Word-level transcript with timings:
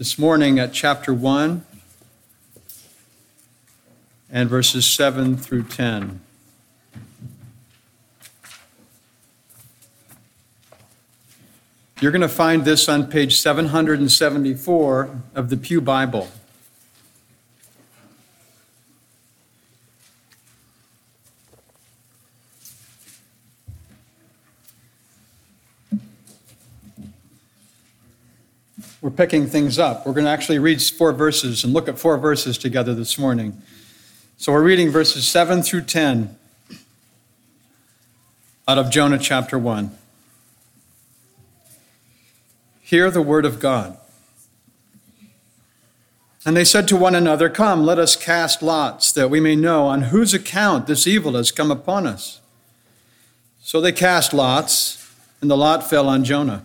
this 0.00 0.18
morning 0.18 0.58
at 0.58 0.72
chapter 0.72 1.12
1 1.12 1.62
and 4.30 4.48
verses 4.48 4.86
7 4.86 5.36
through 5.36 5.62
10. 5.62 6.22
You're 12.00 12.12
going 12.12 12.22
to 12.22 12.30
find 12.30 12.64
this 12.64 12.88
on 12.88 13.10
page 13.10 13.36
774 13.36 15.20
of 15.34 15.50
the 15.50 15.58
Pew 15.58 15.82
Bible. 15.82 16.28
We're 29.02 29.10
picking 29.10 29.46
things 29.46 29.78
up. 29.78 30.06
We're 30.06 30.12
going 30.12 30.26
to 30.26 30.30
actually 30.30 30.58
read 30.58 30.82
four 30.82 31.12
verses 31.12 31.64
and 31.64 31.72
look 31.72 31.88
at 31.88 31.98
four 31.98 32.18
verses 32.18 32.58
together 32.58 32.94
this 32.94 33.18
morning. 33.18 33.62
So 34.36 34.52
we're 34.52 34.62
reading 34.62 34.90
verses 34.90 35.26
7 35.26 35.62
through 35.62 35.82
10 35.82 36.36
out 38.68 38.78
of 38.78 38.90
Jonah 38.90 39.18
chapter 39.18 39.58
1. 39.58 39.96
Hear 42.82 43.10
the 43.10 43.22
word 43.22 43.46
of 43.46 43.58
God. 43.58 43.96
And 46.44 46.54
they 46.54 46.64
said 46.64 46.86
to 46.88 46.96
one 46.96 47.14
another, 47.14 47.48
Come, 47.48 47.84
let 47.84 47.98
us 47.98 48.16
cast 48.16 48.62
lots, 48.62 49.12
that 49.12 49.30
we 49.30 49.40
may 49.40 49.56
know 49.56 49.86
on 49.86 50.02
whose 50.02 50.34
account 50.34 50.86
this 50.86 51.06
evil 51.06 51.34
has 51.34 51.52
come 51.52 51.70
upon 51.70 52.06
us. 52.06 52.40
So 53.62 53.80
they 53.80 53.92
cast 53.92 54.34
lots, 54.34 55.10
and 55.40 55.50
the 55.50 55.56
lot 55.56 55.88
fell 55.88 56.08
on 56.08 56.22
Jonah. 56.22 56.64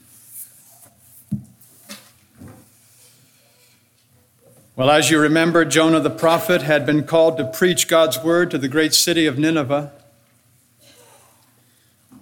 Well, 4.81 4.89
as 4.89 5.11
you 5.11 5.19
remember, 5.19 5.63
Jonah 5.63 5.99
the 5.99 6.09
prophet 6.09 6.63
had 6.63 6.87
been 6.87 7.03
called 7.03 7.37
to 7.37 7.45
preach 7.45 7.87
God's 7.87 8.17
word 8.17 8.49
to 8.49 8.57
the 8.57 8.67
great 8.67 8.95
city 8.95 9.27
of 9.27 9.37
Nineveh. 9.37 9.91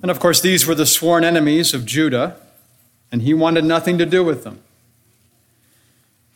And 0.02 0.12
of 0.12 0.20
course, 0.20 0.42
these 0.42 0.68
were 0.68 0.76
the 0.76 0.86
sworn 0.86 1.24
enemies 1.24 1.74
of 1.74 1.86
Judah, 1.86 2.36
and 3.14 3.22
he 3.22 3.34
wanted 3.34 3.64
nothing 3.64 3.98
to 4.00 4.06
do 4.06 4.26
with 4.26 4.44
them. 4.44 4.60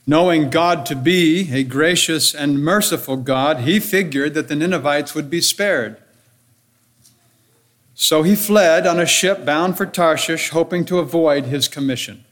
Knowing 0.08 0.50
God 0.50 0.86
to 0.86 0.96
be 0.96 1.54
a 1.54 1.62
gracious 1.66 2.34
and 2.34 2.64
merciful 2.64 3.18
God, 3.18 3.60
he 3.60 3.82
figured 3.82 4.34
that 4.34 4.48
the 4.48 4.56
Ninevites 4.56 5.14
would 5.14 5.30
be 5.30 5.42
spared. 5.42 5.98
So 7.96 8.24
he 8.24 8.38
fled 8.38 8.88
on 8.88 8.98
a 8.98 9.06
ship 9.06 9.44
bound 9.44 9.76
for 9.76 9.86
Tarshish, 9.86 10.52
hoping 10.52 10.86
to 10.86 11.00
avoid 11.00 11.48
his 11.48 11.68
commission. 11.68 12.24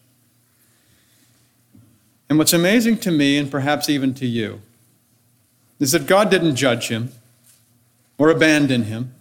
And 2.32 2.38
what's 2.38 2.54
amazing 2.54 3.00
to 3.00 3.12
me, 3.12 3.38
and 3.38 3.52
perhaps 3.52 3.90
even 3.90 4.14
to 4.14 4.26
you, 4.26 4.62
is 5.82 5.92
that 5.92 6.08
God 6.08 6.32
didn't 6.32 6.56
judge 6.56 6.88
him 6.88 7.12
or 8.18 8.30
abandon 8.30 8.84
him, 8.84 9.14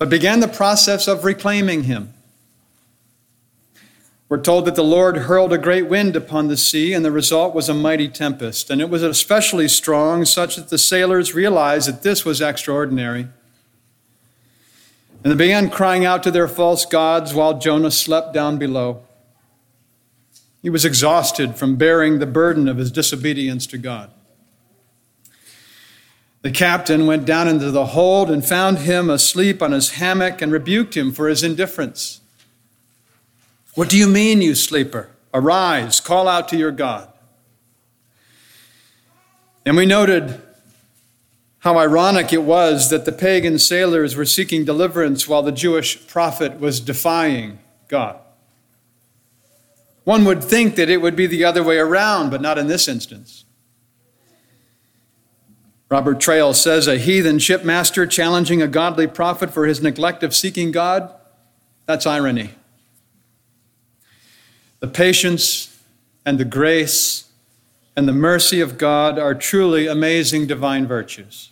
but 0.00 0.10
began 0.10 0.40
the 0.40 0.48
process 0.48 1.06
of 1.06 1.24
reclaiming 1.24 1.84
him. 1.84 2.12
We're 4.28 4.42
told 4.42 4.64
that 4.64 4.74
the 4.74 4.82
Lord 4.82 5.18
hurled 5.18 5.52
a 5.52 5.56
great 5.56 5.86
wind 5.86 6.16
upon 6.16 6.48
the 6.48 6.56
sea, 6.56 6.92
and 6.94 7.04
the 7.04 7.12
result 7.12 7.54
was 7.54 7.68
a 7.68 7.74
mighty 7.74 8.08
tempest. 8.08 8.70
And 8.70 8.80
it 8.80 8.90
was 8.90 9.04
especially 9.04 9.68
strong, 9.68 10.24
such 10.24 10.56
that 10.56 10.70
the 10.70 10.78
sailors 10.78 11.32
realized 11.32 11.86
that 11.86 12.02
this 12.02 12.24
was 12.24 12.40
extraordinary. 12.40 13.28
And 15.22 15.32
they 15.32 15.36
began 15.36 15.70
crying 15.70 16.04
out 16.04 16.24
to 16.24 16.32
their 16.32 16.48
false 16.48 16.86
gods 16.86 17.32
while 17.32 17.56
Jonah 17.56 17.92
slept 17.92 18.34
down 18.34 18.58
below. 18.58 19.04
He 20.64 20.70
was 20.70 20.86
exhausted 20.86 21.56
from 21.56 21.76
bearing 21.76 22.20
the 22.20 22.26
burden 22.26 22.68
of 22.68 22.78
his 22.78 22.90
disobedience 22.90 23.66
to 23.66 23.76
God. 23.76 24.10
The 26.40 26.50
captain 26.50 27.06
went 27.06 27.26
down 27.26 27.48
into 27.48 27.70
the 27.70 27.88
hold 27.88 28.30
and 28.30 28.42
found 28.42 28.78
him 28.78 29.10
asleep 29.10 29.60
on 29.60 29.72
his 29.72 29.90
hammock 29.90 30.40
and 30.40 30.50
rebuked 30.50 30.96
him 30.96 31.12
for 31.12 31.28
his 31.28 31.42
indifference. 31.42 32.22
What 33.74 33.90
do 33.90 33.98
you 33.98 34.06
mean, 34.08 34.40
you 34.40 34.54
sleeper? 34.54 35.10
Arise, 35.34 36.00
call 36.00 36.26
out 36.26 36.48
to 36.48 36.56
your 36.56 36.72
God. 36.72 37.12
And 39.66 39.76
we 39.76 39.84
noted 39.84 40.40
how 41.58 41.76
ironic 41.76 42.32
it 42.32 42.42
was 42.42 42.88
that 42.88 43.04
the 43.04 43.12
pagan 43.12 43.58
sailors 43.58 44.16
were 44.16 44.24
seeking 44.24 44.64
deliverance 44.64 45.28
while 45.28 45.42
the 45.42 45.52
Jewish 45.52 46.06
prophet 46.06 46.58
was 46.58 46.80
defying 46.80 47.58
God. 47.88 48.18
One 50.04 50.24
would 50.26 50.44
think 50.44 50.76
that 50.76 50.90
it 50.90 51.00
would 51.00 51.16
be 51.16 51.26
the 51.26 51.44
other 51.44 51.62
way 51.62 51.78
around, 51.78 52.30
but 52.30 52.42
not 52.42 52.58
in 52.58 52.66
this 52.66 52.86
instance. 52.88 53.44
Robert 55.90 56.18
Traill 56.18 56.54
says 56.54 56.86
a 56.86 56.98
heathen 56.98 57.38
shipmaster 57.38 58.06
challenging 58.06 58.60
a 58.60 58.68
godly 58.68 59.06
prophet 59.06 59.50
for 59.50 59.66
his 59.66 59.82
neglect 59.82 60.22
of 60.22 60.34
seeking 60.34 60.72
God, 60.72 61.14
that's 61.86 62.06
irony. 62.06 62.50
The 64.80 64.88
patience 64.88 65.78
and 66.26 66.38
the 66.38 66.44
grace 66.44 67.30
and 67.96 68.08
the 68.08 68.12
mercy 68.12 68.60
of 68.60 68.76
God 68.76 69.18
are 69.18 69.34
truly 69.34 69.86
amazing 69.86 70.46
divine 70.46 70.86
virtues. 70.86 71.50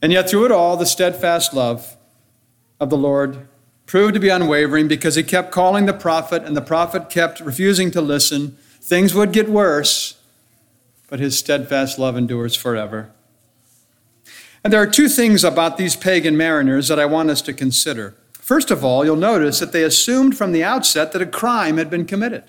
And 0.00 0.12
yet, 0.12 0.30
through 0.30 0.44
it 0.44 0.52
all, 0.52 0.76
the 0.76 0.86
steadfast 0.86 1.52
love 1.52 1.96
of 2.78 2.88
the 2.88 2.96
Lord 2.96 3.48
proved 3.88 4.12
to 4.12 4.20
be 4.20 4.28
unwavering 4.28 4.86
because 4.86 5.14
he 5.14 5.22
kept 5.22 5.50
calling 5.50 5.86
the 5.86 5.94
prophet, 5.94 6.44
and 6.44 6.54
the 6.54 6.60
prophet 6.60 7.08
kept 7.08 7.40
refusing 7.40 7.90
to 7.90 8.02
listen. 8.02 8.56
Things 8.80 9.14
would 9.14 9.32
get 9.32 9.48
worse, 9.48 10.18
but 11.08 11.18
his 11.18 11.38
steadfast 11.38 11.98
love 11.98 12.16
endures 12.16 12.54
forever. 12.54 13.10
And 14.62 14.72
there 14.72 14.82
are 14.82 14.86
two 14.86 15.08
things 15.08 15.42
about 15.42 15.78
these 15.78 15.96
pagan 15.96 16.36
mariners 16.36 16.88
that 16.88 17.00
I 17.00 17.06
want 17.06 17.30
us 17.30 17.40
to 17.42 17.54
consider. 17.54 18.14
First 18.32 18.70
of 18.70 18.84
all, 18.84 19.06
you'll 19.06 19.16
notice 19.16 19.58
that 19.58 19.72
they 19.72 19.82
assumed 19.82 20.36
from 20.36 20.52
the 20.52 20.62
outset 20.62 21.12
that 21.12 21.22
a 21.22 21.26
crime 21.26 21.78
had 21.78 21.88
been 21.88 22.04
committed. 22.04 22.44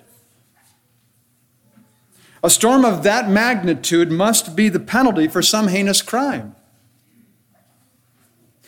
A 2.43 2.49
storm 2.49 2.83
of 2.83 3.03
that 3.03 3.29
magnitude 3.29 4.11
must 4.11 4.57
be 4.57 4.67
the 4.67 4.79
penalty 4.79 5.29
for 5.29 5.41
some 5.41 5.69
heinous 5.69 6.01
crime. 6.01 6.55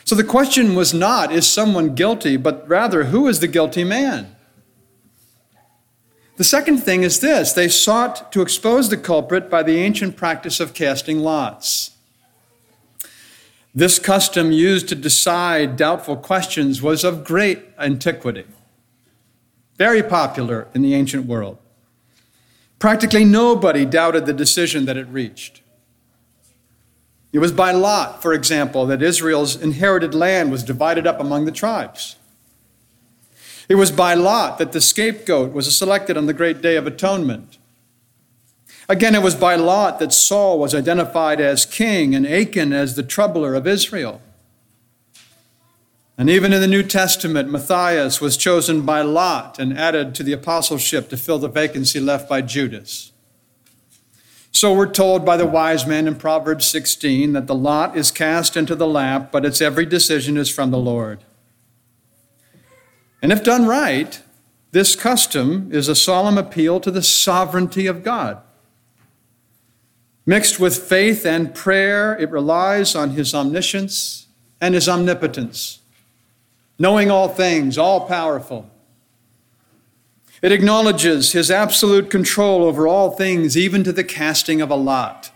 So 0.03 0.15
the 0.15 0.23
question 0.23 0.75
was 0.75 0.93
not, 0.93 1.31
is 1.31 1.47
someone 1.47 1.95
guilty, 1.95 2.37
but 2.37 2.67
rather, 2.67 3.05
who 3.05 3.27
is 3.27 3.39
the 3.39 3.47
guilty 3.47 3.83
man? 3.83 4.35
The 6.37 6.43
second 6.43 6.79
thing 6.79 7.03
is 7.03 7.19
this 7.19 7.53
they 7.53 7.67
sought 7.67 8.31
to 8.31 8.41
expose 8.41 8.89
the 8.89 8.97
culprit 8.97 9.49
by 9.49 9.63
the 9.63 9.77
ancient 9.77 10.15
practice 10.15 10.59
of 10.59 10.73
casting 10.73 11.19
lots. 11.19 11.91
This 13.73 13.99
custom 13.99 14.51
used 14.51 14.89
to 14.89 14.95
decide 14.95 15.77
doubtful 15.77 16.17
questions 16.17 16.81
was 16.81 17.03
of 17.03 17.23
great 17.23 17.63
antiquity, 17.77 18.45
very 19.77 20.03
popular 20.03 20.67
in 20.73 20.81
the 20.81 20.93
ancient 20.93 21.25
world. 21.25 21.57
Practically 22.79 23.23
nobody 23.23 23.85
doubted 23.85 24.25
the 24.25 24.33
decision 24.33 24.85
that 24.85 24.97
it 24.97 25.07
reached. 25.07 25.60
It 27.31 27.39
was 27.39 27.51
by 27.51 27.71
lot, 27.71 28.21
for 28.21 28.33
example, 28.33 28.85
that 28.87 29.01
Israel's 29.01 29.55
inherited 29.55 30.13
land 30.13 30.51
was 30.51 30.63
divided 30.63 31.07
up 31.07 31.19
among 31.19 31.45
the 31.45 31.51
tribes. 31.51 32.17
It 33.69 33.75
was 33.75 33.91
by 33.91 34.13
lot 34.15 34.57
that 34.57 34.73
the 34.73 34.81
scapegoat 34.81 35.53
was 35.53 35.75
selected 35.75 36.17
on 36.17 36.25
the 36.25 36.33
great 36.33 36.61
day 36.61 36.75
of 36.75 36.85
atonement 36.85 37.57
Again, 38.91 39.15
it 39.15 39.21
was 39.21 39.35
by 39.35 39.55
Lot 39.55 39.99
that 39.99 40.11
Saul 40.11 40.59
was 40.59 40.75
identified 40.75 41.39
as 41.39 41.65
king 41.65 42.13
and 42.13 42.27
Achan 42.27 42.73
as 42.73 42.97
the 42.97 43.03
troubler 43.03 43.55
of 43.55 43.65
Israel. 43.65 44.21
And 46.17 46.29
even 46.29 46.51
in 46.51 46.59
the 46.59 46.67
New 46.67 46.83
Testament, 46.83 47.49
Matthias 47.49 48.19
was 48.19 48.35
chosen 48.35 48.81
by 48.81 49.01
Lot 49.01 49.59
and 49.59 49.79
added 49.79 50.13
to 50.15 50.23
the 50.23 50.33
apostleship 50.33 51.07
to 51.07 51.15
fill 51.15 51.39
the 51.39 51.47
vacancy 51.47 52.01
left 52.01 52.27
by 52.27 52.41
Judas. 52.41 53.13
So 54.51 54.73
we're 54.73 54.91
told 54.91 55.25
by 55.25 55.37
the 55.37 55.45
wise 55.45 55.87
men 55.87 56.07
in 56.07 56.15
Proverbs 56.15 56.67
16 56.67 57.33
that 57.33 57.47
the 57.47 57.55
lot 57.55 57.95
is 57.95 58.11
cast 58.11 58.57
into 58.57 58.75
the 58.75 58.87
lap, 58.87 59.31
but 59.31 59.45
its 59.45 59.61
every 59.61 59.85
decision 59.85 60.37
is 60.37 60.49
from 60.49 60.71
the 60.71 60.77
Lord. 60.77 61.23
And 63.21 63.31
if 63.31 63.43
done 63.43 63.65
right, 63.65 64.21
this 64.71 64.95
custom 64.95 65.69
is 65.71 65.87
a 65.87 65.95
solemn 65.95 66.37
appeal 66.37 66.79
to 66.81 66.91
the 66.91 67.03
sovereignty 67.03 67.87
of 67.87 68.03
God. 68.03 68.41
Mixed 70.25 70.59
with 70.59 70.77
faith 70.77 71.25
and 71.25 71.55
prayer, 71.55 72.17
it 72.17 72.29
relies 72.29 72.95
on 72.95 73.11
his 73.11 73.33
omniscience 73.33 74.27
and 74.59 74.75
his 74.75 74.87
omnipotence 74.87 75.81
knowing 76.81 77.11
all 77.11 77.29
things, 77.29 77.77
all 77.77 78.07
powerful. 78.07 78.67
It 80.41 80.51
acknowledges 80.51 81.33
his 81.33 81.51
absolute 81.51 82.09
control 82.09 82.63
over 82.63 82.87
all 82.87 83.11
things, 83.11 83.55
even 83.55 83.83
to 83.83 83.91
the 83.91 84.03
casting 84.03 84.59
of 84.59 84.71
a 84.71 84.75
lot. 84.75 85.31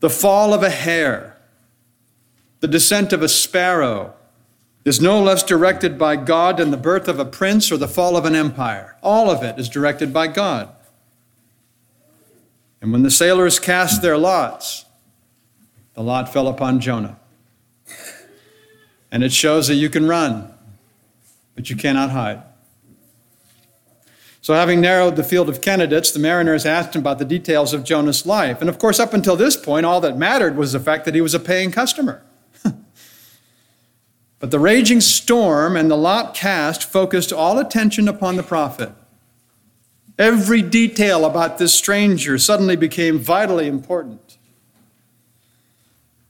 The 0.00 0.10
fall 0.10 0.52
of 0.52 0.62
a 0.62 0.70
hair, 0.70 1.36
the 2.60 2.68
descent 2.68 3.12
of 3.12 3.22
a 3.22 3.28
sparrow, 3.28 4.14
is 4.84 5.00
no 5.00 5.22
less 5.22 5.42
directed 5.42 5.98
by 5.98 6.16
God 6.16 6.58
than 6.58 6.70
the 6.70 6.76
birth 6.76 7.08
of 7.08 7.18
a 7.18 7.24
prince 7.24 7.72
or 7.72 7.76
the 7.76 7.88
fall 7.88 8.16
of 8.16 8.24
an 8.24 8.34
empire. 8.34 8.96
All 9.02 9.30
of 9.30 9.42
it 9.42 9.58
is 9.58 9.68
directed 9.68 10.12
by 10.12 10.26
God. 10.28 10.68
And 12.80 12.92
when 12.92 13.02
the 13.02 13.10
sailors 13.10 13.58
cast 13.58 14.02
their 14.02 14.18
lots, 14.18 14.84
the 15.94 16.02
lot 16.02 16.32
fell 16.32 16.46
upon 16.46 16.80
Jonah. 16.80 17.18
And 19.10 19.24
it 19.24 19.32
shows 19.32 19.66
that 19.68 19.74
you 19.74 19.88
can 19.88 20.06
run, 20.06 20.52
but 21.54 21.70
you 21.70 21.76
cannot 21.76 22.10
hide. 22.10 22.42
So, 24.46 24.54
having 24.54 24.80
narrowed 24.80 25.16
the 25.16 25.24
field 25.24 25.48
of 25.48 25.60
candidates, 25.60 26.12
the 26.12 26.20
mariners 26.20 26.64
asked 26.64 26.94
him 26.94 27.00
about 27.00 27.18
the 27.18 27.24
details 27.24 27.74
of 27.74 27.82
Jonah's 27.82 28.24
life. 28.24 28.60
And 28.60 28.70
of 28.70 28.78
course, 28.78 29.00
up 29.00 29.12
until 29.12 29.34
this 29.34 29.56
point, 29.56 29.84
all 29.84 30.00
that 30.02 30.16
mattered 30.16 30.56
was 30.56 30.70
the 30.70 30.78
fact 30.78 31.04
that 31.04 31.16
he 31.16 31.20
was 31.20 31.34
a 31.34 31.40
paying 31.40 31.72
customer. 31.72 32.22
but 34.38 34.52
the 34.52 34.60
raging 34.60 35.00
storm 35.00 35.76
and 35.76 35.90
the 35.90 35.96
lot 35.96 36.32
cast 36.32 36.84
focused 36.84 37.32
all 37.32 37.58
attention 37.58 38.06
upon 38.06 38.36
the 38.36 38.44
prophet. 38.44 38.92
Every 40.16 40.62
detail 40.62 41.24
about 41.24 41.58
this 41.58 41.74
stranger 41.74 42.38
suddenly 42.38 42.76
became 42.76 43.18
vitally 43.18 43.66
important. 43.66 44.38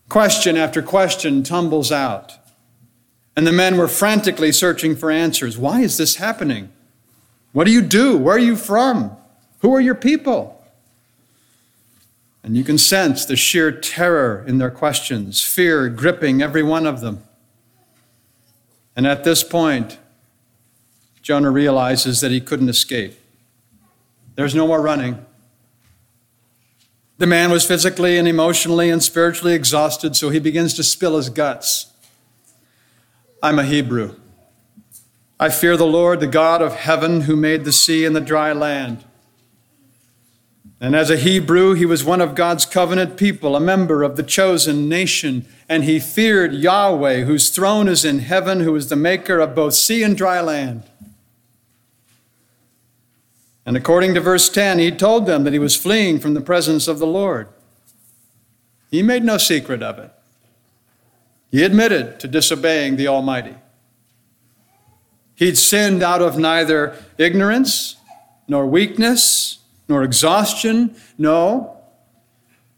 Question 0.09 0.57
after 0.57 0.81
question 0.81 1.43
tumbles 1.43 1.93
out. 1.93 2.39
And 3.37 3.47
the 3.47 3.53
men 3.53 3.77
were 3.77 3.89
frantically 3.89 4.53
searching 4.53 4.97
for 4.97 5.11
answers. 5.11 5.59
Why 5.59 5.83
is 5.83 5.99
this 5.99 6.17
happening? 6.17 6.73
What 7.57 7.65
do 7.65 7.73
you 7.73 7.81
do? 7.81 8.19
Where 8.19 8.37
are 8.37 8.39
you 8.39 8.55
from? 8.55 9.17
Who 9.61 9.75
are 9.75 9.81
your 9.81 9.95
people? 9.95 10.63
And 12.43 12.55
you 12.55 12.63
can 12.63 12.77
sense 12.77 13.25
the 13.25 13.35
sheer 13.35 13.73
terror 13.73 14.45
in 14.47 14.59
their 14.59 14.71
questions, 14.71 15.41
fear 15.41 15.89
gripping 15.89 16.43
every 16.43 16.63
one 16.63 16.85
of 16.87 17.01
them. 17.01 17.25
And 18.95 19.07
at 19.07 19.25
this 19.25 19.43
point, 19.43 19.97
Jonah 21.23 21.51
realizes 21.51 22.21
that 22.21 22.31
he 22.31 22.43
couldn't 22.43 22.69
escape. 22.69 23.19
There's 24.35 24.55
no 24.55 24.67
more 24.67 24.83
running. 24.83 25.25
The 27.17 27.27
man 27.27 27.51
was 27.51 27.67
physically 27.67 28.19
and 28.19 28.29
emotionally 28.29 28.91
and 28.91 29.03
spiritually 29.03 29.55
exhausted, 29.55 30.15
so 30.15 30.29
he 30.29 30.41
begins 30.41 30.75
to 30.75 30.83
spill 30.83 31.17
his 31.17 31.31
guts. 31.31 31.87
I'm 33.43 33.59
a 33.59 33.65
Hebrew. 33.65 34.15
I 35.39 35.51
fear 35.51 35.77
the 35.77 35.87
Lord, 35.87 36.21
the 36.21 36.27
God 36.27 36.63
of 36.63 36.77
heaven, 36.77 37.23
who 37.23 37.37
made 37.37 37.65
the 37.65 37.73
sea 37.73 38.05
and 38.05 38.17
the 38.17 38.21
dry 38.21 38.53
land. 38.53 39.05
And 40.81 40.95
as 40.95 41.11
a 41.11 41.17
Hebrew, 41.17 41.75
he 41.75 41.87
was 41.87 42.05
one 42.05 42.21
of 42.21 42.35
God's 42.35 42.67
covenant 42.67 43.17
people, 43.17 43.57
a 43.57 43.61
member 43.61 44.03
of 44.03 44.17
the 44.17 44.23
chosen 44.23 44.89
nation, 44.89 45.47
and 45.69 45.85
he 45.85 45.99
feared 45.99 46.53
Yahweh, 46.53 47.25
whose 47.25 47.49
throne 47.49 47.89
is 47.89 48.05
in 48.05 48.21
heaven, 48.21 48.61
who 48.61 48.75
is 48.77 48.89
the 48.89 48.97
maker 48.97 49.39
of 49.41 49.55
both 49.55 49.75
sea 49.75 50.03
and 50.03 50.17
dry 50.17 50.41
land. 50.41 50.85
And 53.65 53.77
according 53.77 54.15
to 54.15 54.21
verse 54.21 54.49
10, 54.49 54.79
he 54.79 54.91
told 54.91 55.27
them 55.27 55.45
that 55.45 55.53
he 55.53 55.59
was 55.59 55.77
fleeing 55.77 56.21
from 56.21 56.35
the 56.35 56.41
presence 56.41 56.87
of 56.89 56.99
the 56.99 57.07
Lord. 57.07 57.49
He 58.91 59.03
made 59.03 59.25
no 59.25 59.39
secret 59.39 59.83
of 59.83 59.99
it. 59.99 60.13
He 61.51 61.65
admitted 61.65 62.21
to 62.21 62.29
disobeying 62.29 62.97
the 62.97 63.09
Almighty. 63.09 63.57
He'd 65.37 65.57
sinned 65.57 66.03
out 66.03 66.23
of 66.23 66.39
neither 66.39 66.97
ignorance, 67.19 67.97
nor 68.49 68.67
weakness, 68.67 69.59
nor 69.89 70.03
exhaustion. 70.03 70.97
No, 71.19 71.77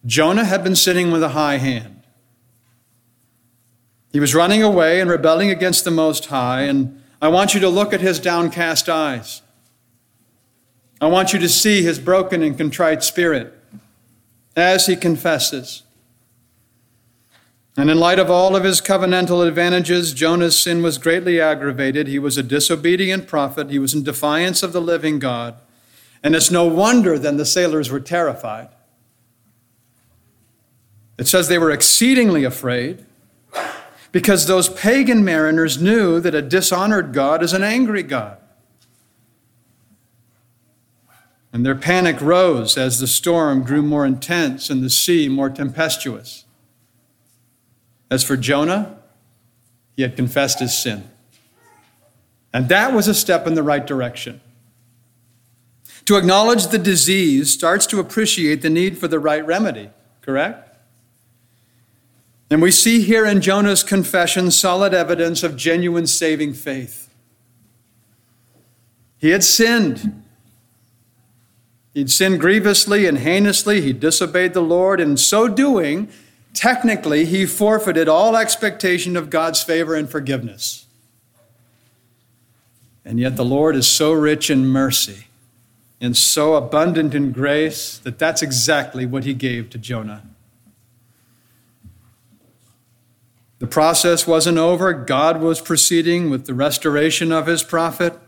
Jonah 0.05 0.45
had 0.45 0.63
been 0.63 0.77
sitting 0.77 1.11
with 1.11 1.23
a 1.23 1.31
high 1.31 1.59
hand. 1.59 2.03
He 4.13 4.21
was 4.21 4.35
running 4.35 4.63
away 4.63 5.01
and 5.01 5.09
rebelling 5.09 5.51
against 5.51 5.85
the 5.85 5.91
Most 5.91 6.27
High, 6.27 6.63
and 6.63 7.03
I 7.23 7.29
want 7.29 7.55
you 7.55 7.61
to 7.61 7.69
look 7.69 7.93
at 7.93 8.01
his 8.01 8.19
downcast 8.19 8.89
eyes. 8.89 9.43
I 11.01 11.07
want 11.07 11.33
you 11.33 11.39
to 11.39 11.49
see 11.49 11.83
his 11.83 11.99
broken 11.99 12.43
and 12.43 12.59
contrite 12.59 13.05
spirit 13.05 13.55
as 14.57 14.87
he 14.87 14.97
confesses. 14.97 15.85
And 17.79 17.89
in 17.91 18.01
light 18.01 18.19
of 18.19 18.29
all 18.29 18.57
of 18.57 18.65
his 18.65 18.81
covenantal 18.81 19.47
advantages, 19.47 20.13
Jonah's 20.13 20.59
sin 20.59 20.83
was 20.83 20.99
greatly 20.99 21.41
aggravated. 21.41 22.09
He 22.09 22.19
was 22.19 22.37
a 22.37 22.43
disobedient 22.43 23.29
prophet. 23.29 23.71
He 23.71 23.79
was 23.79 23.95
in 23.95 24.03
defiance 24.03 24.65
of 24.65 24.73
the 24.73 24.81
living 24.81 25.21
God. 25.21 25.55
And 26.21 26.35
it's 26.35 26.51
no 26.51 26.67
wonder 26.67 27.21
then 27.21 27.37
the 27.37 27.47
sailors 27.47 27.89
were 27.89 28.01
terrified. 28.01 28.71
It 31.19 31.29
says 31.29 31.47
they 31.47 31.59
were 31.59 31.71
exceedingly 31.71 32.43
afraid 32.43 33.07
because 34.11 34.49
those 34.49 34.69
pagan 34.69 35.25
mariners 35.25 35.81
knew 35.81 36.19
that 36.19 36.35
a 36.35 36.43
dishonored 36.43 37.13
God 37.13 37.45
is 37.45 37.53
an 37.53 37.63
angry 37.63 38.03
God. 38.03 38.39
And 41.53 41.65
their 41.65 41.77
panic 41.77 42.21
rose 42.21 42.77
as 42.77 42.99
the 42.99 43.07
storm 43.07 43.63
grew 43.63 43.83
more 43.83 44.05
intense 44.05 44.69
and 44.69 44.83
the 44.83 44.91
sea 44.91 45.29
more 45.29 45.49
tempestuous. 45.49 46.45
As 48.11 48.25
for 48.25 48.37
Jonah, 48.37 48.99
he 49.97 50.03
had 50.03 50.17
confessed 50.17 50.61
his 50.61 50.77
sin. 50.77 51.09
And 52.53 52.69
that 52.69 52.93
was 52.93 53.09
a 53.09 53.15
step 53.15 53.47
in 53.47 53.55
the 53.55 53.63
right 53.63 53.87
direction. 53.87 54.41
To 56.07 56.17
acknowledge 56.17 56.69
the 56.69 56.79
disease 56.79 57.53
starts 57.53 57.87
to 57.89 58.01
appreciate 58.01 58.63
the 58.63 58.71
need 58.71 58.97
for 58.97 59.09
the 59.09 59.19
right 59.19 59.45
remedy, 59.45 59.91
correct? 60.23 60.77
And 62.51 62.63
we 62.63 62.71
see 62.71 63.03
here 63.03 63.27
in 63.27 63.43
Jonah's 63.43 63.83
confession 63.83 64.51
solid 64.51 64.95
evidence 64.95 65.43
of 65.43 65.57
genuine 65.57 66.07
saving 66.07 66.55
faith. 66.55 67.13
He 69.19 69.31
had 69.31 69.45
sinned. 69.45 70.23
He'd 71.93 72.11
sinned 72.11 72.41
grievously 72.41 73.07
and 73.07 73.19
heinously. 73.19 73.83
He 73.83 73.93
disobeyed 73.93 74.55
the 74.55 74.63
Lord. 74.63 75.01
In 75.01 75.17
so 75.17 75.49
doing, 75.49 76.09
technically, 76.59 77.25
he 77.25 77.47
forfeited 77.47 78.09
all 78.09 78.37
expectation 78.37 79.17
of 79.17 79.31
God's 79.31 79.63
favor 79.63 79.95
and 79.95 80.11
forgiveness. 80.11 80.87
And 83.05 83.21
yet, 83.21 83.37
the 83.37 83.45
Lord 83.45 83.77
is 83.77 83.87
so 83.87 84.13
rich 84.13 84.51
in 84.51 84.67
mercy 84.67 85.29
and 86.01 86.17
so 86.17 86.55
abundant 86.55 87.15
in 87.15 87.31
grace 87.31 87.99
that 87.99 88.19
that's 88.19 88.43
exactly 88.43 89.07
what 89.07 89.23
he 89.23 89.35
gave 89.35 89.71
to 89.71 89.79
Jonah. 89.79 90.25
The 93.61 93.69
process 93.69 94.27
wasn't 94.27 94.59
over. 94.59 94.93
God 94.93 95.41
was 95.41 95.61
proceeding 95.61 96.29
with 96.29 96.47
the 96.47 96.55
restoration 96.55 97.31
of 97.31 97.47
his 97.47 97.63
prophet. 97.63 98.19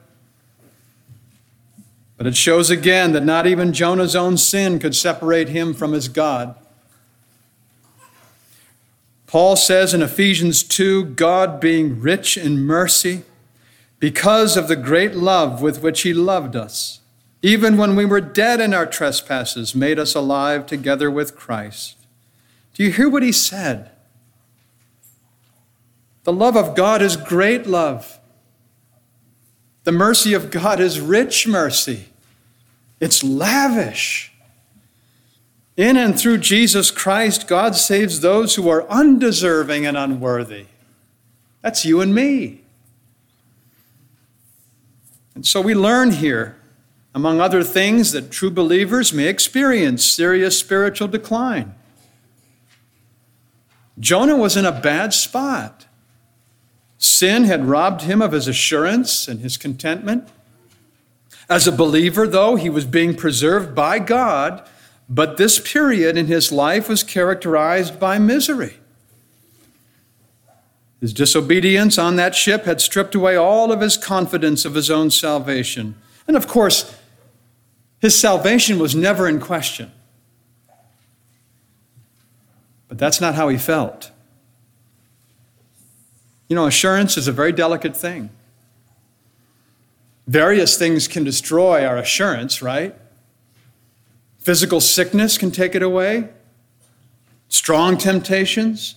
But 2.16 2.28
it 2.28 2.37
shows 2.37 2.70
again 2.70 3.12
that 3.12 3.25
not 3.25 3.49
even 3.49 3.72
Jonah's 3.72 4.14
own 4.14 4.37
sin 4.37 4.78
could 4.78 4.94
separate 4.94 5.49
him 5.49 5.75
from 5.75 5.92
his 5.92 6.08
God. 6.08 6.54
Paul 9.30 9.54
says 9.54 9.94
in 9.94 10.02
Ephesians 10.02 10.64
2 10.64 11.04
God 11.04 11.60
being 11.60 12.00
rich 12.00 12.37
in 12.37 12.58
mercy, 12.58 13.22
because 14.00 14.56
of 14.56 14.66
the 14.66 14.75
great 14.75 15.14
love 15.14 15.62
with 15.62 15.84
which 15.84 16.00
he 16.00 16.12
loved 16.12 16.56
us, 16.56 16.99
even 17.40 17.76
when 17.76 17.94
we 17.94 18.04
were 18.04 18.20
dead 18.20 18.60
in 18.60 18.75
our 18.75 18.87
trespasses, 18.87 19.72
made 19.72 20.00
us 20.00 20.16
alive 20.16 20.66
together 20.66 21.08
with 21.12 21.37
Christ. 21.37 21.96
Do 22.75 22.82
you 22.82 22.90
hear 22.90 23.08
what 23.08 23.22
he 23.22 23.30
said? 23.30 23.92
The 26.25 26.32
love 26.32 26.56
of 26.56 26.75
God 26.75 27.00
is 27.00 27.16
great 27.16 27.68
love. 27.68 28.18
The 29.84 29.92
mercy 29.92 30.34
of 30.34 30.50
God 30.50 30.80
is 30.80 30.99
rich 30.99 31.46
mercy. 31.46 32.06
It's 32.99 33.22
lavish. 33.22 34.29
In 35.80 35.96
and 35.96 36.20
through 36.20 36.37
Jesus 36.37 36.90
Christ, 36.90 37.49
God 37.49 37.75
saves 37.75 38.20
those 38.20 38.56
who 38.56 38.68
are 38.68 38.87
undeserving 38.90 39.87
and 39.87 39.96
unworthy. 39.96 40.66
That's 41.62 41.87
you 41.87 42.02
and 42.02 42.14
me. 42.14 42.60
And 45.34 45.46
so 45.46 45.62
we 45.62 45.75
learn 45.75 46.10
here, 46.10 46.58
among 47.14 47.40
other 47.40 47.64
things, 47.64 48.12
that 48.12 48.30
true 48.30 48.50
believers 48.50 49.14
may 49.14 49.26
experience 49.26 50.04
serious 50.04 50.58
spiritual 50.58 51.08
decline. 51.08 51.75
Jonah 53.99 54.37
was 54.37 54.58
in 54.58 54.66
a 54.66 54.80
bad 54.82 55.14
spot. 55.14 55.87
Sin 56.99 57.44
had 57.44 57.64
robbed 57.64 58.02
him 58.02 58.20
of 58.20 58.32
his 58.32 58.46
assurance 58.46 59.26
and 59.26 59.40
his 59.40 59.56
contentment. 59.56 60.28
As 61.49 61.66
a 61.66 61.72
believer, 61.72 62.26
though, 62.26 62.56
he 62.56 62.68
was 62.68 62.84
being 62.84 63.14
preserved 63.14 63.75
by 63.75 63.99
God, 63.99 64.68
but 65.11 65.37
this 65.37 65.59
period 65.59 66.17
in 66.17 66.29
his 66.29 66.52
life 66.52 66.88
was 66.88 67.02
characterized 67.02 67.99
by 67.99 68.17
misery. 68.21 68.76
His 71.00 71.12
disobedience 71.12 71.99
on 71.99 72.14
that 72.17 72.37
ship 72.37 72.64
had 72.64 72.81
stripped 72.81 73.17
away 73.17 73.35
all 73.35 73.73
of 73.73 73.81
his 73.81 73.97
confidence 73.97 74.64
of 74.64 74.75
his 74.75 74.88
own 74.88 75.11
salvation. 75.11 75.97
And 76.29 76.37
of 76.37 76.47
course, 76.47 76.97
his 77.99 78.17
salvation 78.17 78.79
was 78.79 78.95
never 78.95 79.26
in 79.26 79.40
question. 79.40 79.90
But 82.87 82.99
that's 82.99 83.21
not 83.21 83.35
how 83.35 83.49
he 83.49 83.59
felt. 83.59 84.12
You 86.49 86.55
know, 86.55 86.67
assurance 86.67 87.17
is 87.17 87.26
a 87.26 87.33
very 87.33 87.52
delicate 87.52 87.97
thing. 87.97 88.31
Various 90.29 90.79
things 90.79 91.09
can 91.09 91.25
destroy 91.25 91.85
our 91.85 91.97
assurance, 91.97 92.62
right? 92.62 92.95
Physical 94.40 94.80
sickness 94.80 95.37
can 95.37 95.50
take 95.50 95.75
it 95.75 95.82
away, 95.82 96.28
strong 97.49 97.99
temptations, 97.99 98.97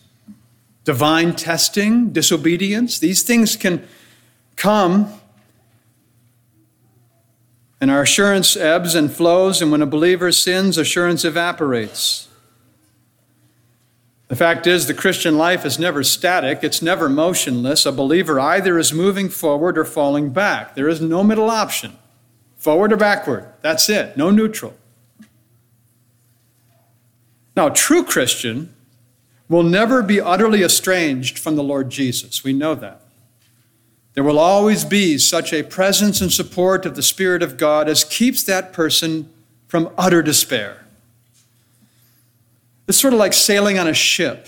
divine 0.85 1.35
testing, 1.35 2.12
disobedience. 2.12 2.97
These 2.97 3.23
things 3.23 3.55
can 3.57 3.85
come, 4.55 5.13
and 7.81 7.91
our 7.91 8.01
assurance 8.01 8.55
ebbs 8.55 8.95
and 8.95 9.12
flows, 9.12 9.62
and 9.62 9.69
when 9.69 9.81
a 9.81 9.85
believer 9.85 10.31
sins, 10.31 10.77
assurance 10.77 11.25
evaporates. 11.25 12.29
The 14.29 14.38
fact 14.38 14.65
is, 14.65 14.88
the 14.88 14.93
Christian 14.93 15.38
life 15.38 15.65
is 15.65 15.77
never 15.77 16.03
static, 16.03 16.63
it's 16.63 16.81
never 16.81 17.09
motionless. 17.09 17.85
A 17.85 17.91
believer 17.91 18.39
either 18.39 18.79
is 18.79 18.93
moving 18.93 19.29
forward 19.29 19.77
or 19.77 19.85
falling 19.85 20.29
back. 20.29 20.73
There 20.75 20.88
is 20.88 21.01
no 21.01 21.23
middle 21.23 21.50
option 21.50 21.97
forward 22.57 22.93
or 22.93 22.97
backward. 22.97 23.45
That's 23.62 23.89
it, 23.89 24.15
no 24.15 24.31
neutral. 24.31 24.73
Now, 27.55 27.67
a 27.67 27.74
true 27.74 28.03
Christian 28.03 28.74
will 29.48 29.63
never 29.63 30.01
be 30.01 30.19
utterly 30.19 30.63
estranged 30.63 31.38
from 31.38 31.55
the 31.55 31.63
Lord 31.63 31.89
Jesus. 31.89 32.43
We 32.43 32.53
know 32.53 32.75
that. 32.75 33.01
There 34.13 34.24
will 34.24 34.39
always 34.39 34.86
be 34.86 35.17
such 35.17 35.53
a 35.53 35.63
presence 35.63 36.22
and 36.22 36.31
support 36.31 36.86
of 36.86 36.95
the 36.95 37.01
Spirit 37.01 37.41
of 37.41 37.57
God 37.57 37.89
as 37.89 38.03
keeps 38.03 38.43
that 38.43 38.74
person 38.74 39.29
from 39.67 39.89
utter 39.98 40.22
despair. 40.22 40.86
It's 42.88 42.98
sort 42.98 43.13
of 43.13 43.19
like 43.19 43.33
sailing 43.33 43.79
on 43.79 43.88
a 43.88 43.93
ship. 43.93 44.48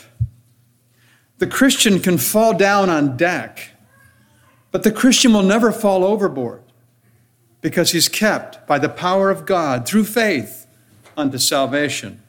The 1.37 1.47
Christian 1.47 1.99
can 1.99 2.17
fall 2.17 2.53
down 2.53 2.89
on 2.89 3.17
deck, 3.17 3.71
but 4.71 4.83
the 4.83 4.91
Christian 4.91 5.33
will 5.33 5.43
never 5.43 5.71
fall 5.71 6.03
overboard 6.03 6.61
because 7.61 7.91
he's 7.91 8.07
kept 8.07 8.67
by 8.67 8.77
the 8.77 8.89
power 8.89 9.31
of 9.31 9.45
God 9.45 9.87
through 9.87 10.05
faith 10.05 10.67
unto 11.17 11.37
salvation. 11.37 12.21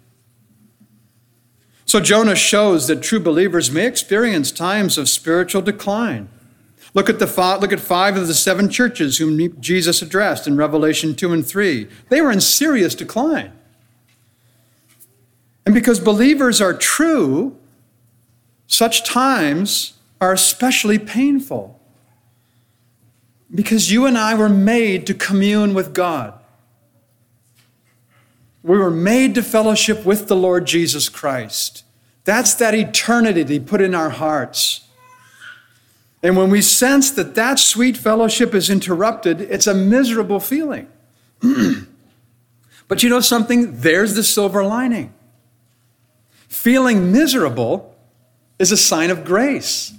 So 1.86 2.00
Jonah 2.00 2.34
shows 2.34 2.88
that 2.88 3.00
true 3.00 3.20
believers 3.20 3.70
may 3.70 3.86
experience 3.86 4.50
times 4.50 4.98
of 4.98 5.08
spiritual 5.08 5.62
decline. 5.62 6.28
Look 6.94 7.08
at, 7.08 7.20
the 7.20 7.28
five, 7.28 7.60
look 7.60 7.72
at 7.72 7.78
five 7.78 8.16
of 8.16 8.26
the 8.26 8.34
seven 8.34 8.68
churches 8.68 9.18
whom 9.18 9.60
Jesus 9.60 10.02
addressed 10.02 10.48
in 10.48 10.56
Revelation 10.56 11.14
2 11.14 11.32
and 11.32 11.46
3. 11.46 11.86
They 12.08 12.20
were 12.20 12.32
in 12.32 12.40
serious 12.40 12.94
decline. 12.94 13.52
And 15.64 15.74
because 15.74 16.00
believers 16.00 16.60
are 16.60 16.74
true, 16.74 17.56
such 18.66 19.04
times 19.04 19.92
are 20.20 20.32
especially 20.32 20.98
painful. 20.98 21.80
Because 23.54 23.92
you 23.92 24.06
and 24.06 24.18
I 24.18 24.34
were 24.34 24.48
made 24.48 25.06
to 25.06 25.14
commune 25.14 25.72
with 25.72 25.94
God. 25.94 26.34
We 28.66 28.78
were 28.78 28.90
made 28.90 29.36
to 29.36 29.44
fellowship 29.44 30.04
with 30.04 30.26
the 30.26 30.34
Lord 30.34 30.66
Jesus 30.66 31.08
Christ. 31.08 31.84
That's 32.24 32.52
that 32.54 32.74
eternity 32.74 33.44
that 33.44 33.52
He 33.52 33.60
put 33.60 33.80
in 33.80 33.94
our 33.94 34.10
hearts. 34.10 34.88
And 36.20 36.36
when 36.36 36.50
we 36.50 36.60
sense 36.60 37.12
that 37.12 37.36
that 37.36 37.60
sweet 37.60 37.96
fellowship 37.96 38.56
is 38.56 38.68
interrupted, 38.68 39.40
it's 39.40 39.68
a 39.68 39.74
miserable 39.74 40.40
feeling. 40.40 40.88
but 42.88 43.04
you 43.04 43.08
know 43.08 43.20
something? 43.20 43.78
There's 43.82 44.16
the 44.16 44.24
silver 44.24 44.64
lining. 44.64 45.14
Feeling 46.48 47.12
miserable 47.12 47.96
is 48.58 48.72
a 48.72 48.76
sign 48.76 49.10
of 49.10 49.24
grace. 49.24 49.92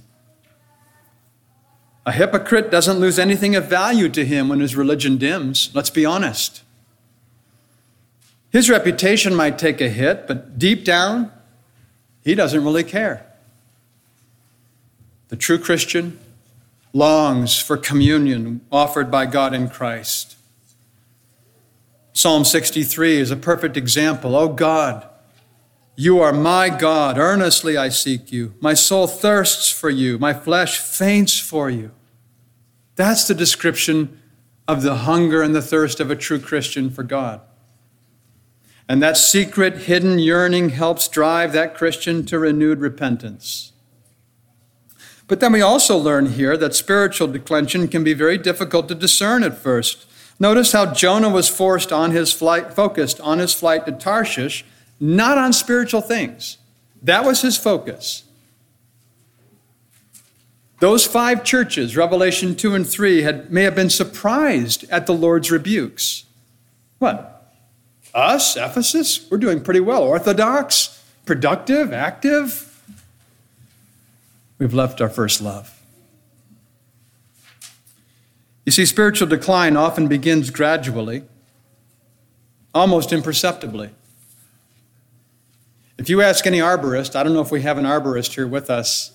A 2.06 2.12
hypocrite 2.12 2.70
doesn't 2.70 3.00
lose 3.00 3.18
anything 3.18 3.56
of 3.56 3.70
value 3.70 4.10
to 4.10 4.26
him 4.26 4.50
when 4.50 4.60
his 4.60 4.76
religion 4.76 5.18
dims. 5.18 5.70
Let's 5.74 5.90
be 5.90 6.06
honest. 6.06 6.64
His 8.52 8.70
reputation 8.70 9.36
might 9.36 9.60
take 9.60 9.82
a 9.82 9.90
hit, 9.90 10.28
but 10.28 10.58
deep 10.58 10.84
down, 10.84 11.32
he 12.24 12.36
doesn't 12.36 12.64
really 12.64 12.84
care. 12.84 13.26
The 15.30 15.36
true 15.36 15.60
Christian 15.60 16.20
longs 16.94 17.60
for 17.60 17.78
communion 17.78 18.62
offered 18.72 19.12
by 19.12 19.26
God 19.26 19.54
in 19.54 19.70
Christ. 19.70 20.36
Psalm 22.14 22.46
63 22.46 23.18
is 23.18 23.30
a 23.30 23.36
perfect 23.36 23.78
example. 23.78 24.36
Oh 24.36 24.48
God, 24.48 25.08
you 25.96 26.20
are 26.20 26.34
my 26.34 26.70
God. 26.70 27.18
Earnestly 27.18 27.78
I 27.78 27.90
seek 27.90 28.32
you. 28.32 28.56
My 28.60 28.74
soul 28.74 29.08
thirsts 29.08 29.70
for 29.70 29.90
you. 29.90 30.18
My 30.18 30.34
flesh 30.34 30.80
faints 30.80 31.40
for 31.40 31.70
you. 31.70 31.92
That's 32.96 33.28
the 33.28 33.36
description 33.36 34.20
of 34.68 34.82
the 34.82 34.96
hunger 34.96 35.42
and 35.42 35.54
the 35.54 35.62
thirst 35.62 36.00
of 36.00 36.10
a 36.10 36.16
true 36.16 36.40
Christian 36.40 36.90
for 36.90 37.04
God. 37.04 37.42
And 38.90 39.02
that 39.02 39.18
secret, 39.18 39.80
hidden 39.80 40.18
yearning 40.18 40.70
helps 40.70 41.08
drive 41.08 41.54
that 41.54 41.76
Christian 41.76 42.26
to 42.26 42.40
renewed 42.40 42.80
repentance. 42.80 43.74
But 45.28 45.42
then 45.42 45.52
we 45.52 45.62
also 45.62 45.98
learn 45.98 46.28
here 46.34 46.56
that 46.56 46.74
spiritual 46.74 47.28
declension 47.28 47.90
can 47.90 48.04
be 48.04 48.14
very 48.14 48.38
difficult 48.38 48.88
to 48.88 48.96
discern 48.96 49.44
at 49.44 49.58
first. 49.58 50.06
Notice 50.40 50.72
how 50.72 50.94
Jonah 50.94 51.30
was 51.30 51.50
forced 51.50 51.92
on 51.92 52.12
his 52.12 52.32
flight, 52.32 52.74
focused 52.74 53.20
on 53.20 53.40
his 53.40 53.54
flight 53.54 53.86
to 53.86 53.92
Tarshish 53.92 54.64
not 55.00 55.38
on 55.38 55.54
spiritual 55.54 56.02
things. 56.02 56.58
That 57.02 57.24
was 57.24 57.42
his 57.42 57.58
focus. 57.58 58.24
Those 60.80 61.06
five 61.06 61.44
churches, 61.44 61.98
Revelation 61.98 62.56
2 62.56 62.76
and 62.76 62.88
3, 62.88 63.24
had, 63.24 63.52
may 63.52 63.64
have 63.64 63.76
been 63.76 63.90
surprised 63.90 64.86
at 64.90 65.08
the 65.08 65.14
Lord's 65.14 65.50
rebukes. 65.50 66.26
What? 67.00 67.37
Us, 68.18 68.58
Ephesus? 68.58 69.30
We're 69.30 69.38
doing 69.38 69.62
pretty 69.62 69.80
well. 69.80 70.02
Orthodox, 70.02 71.04
productive, 71.24 71.94
active. 71.94 72.64
We've 74.58 74.74
left 74.74 75.00
our 75.02 75.08
first 75.08 75.40
love. 75.40 75.80
You 78.66 78.72
see, 78.72 78.88
spiritual 78.88 79.28
decline 79.28 79.78
often 79.78 80.08
begins 80.08 80.50
gradually, 80.50 81.26
almost 82.74 83.14
imperceptibly. 83.14 83.92
If 86.00 86.10
you 86.10 86.24
ask 86.24 86.48
any 86.48 86.58
arborist, 86.58 87.16
I 87.16 87.22
don't 87.22 87.36
know 87.36 87.42
if 87.42 87.52
we 87.52 87.62
have 87.62 87.78
an 87.78 87.86
arborist 87.86 88.34
here 88.34 88.48
with 88.48 88.72
us, 88.72 89.12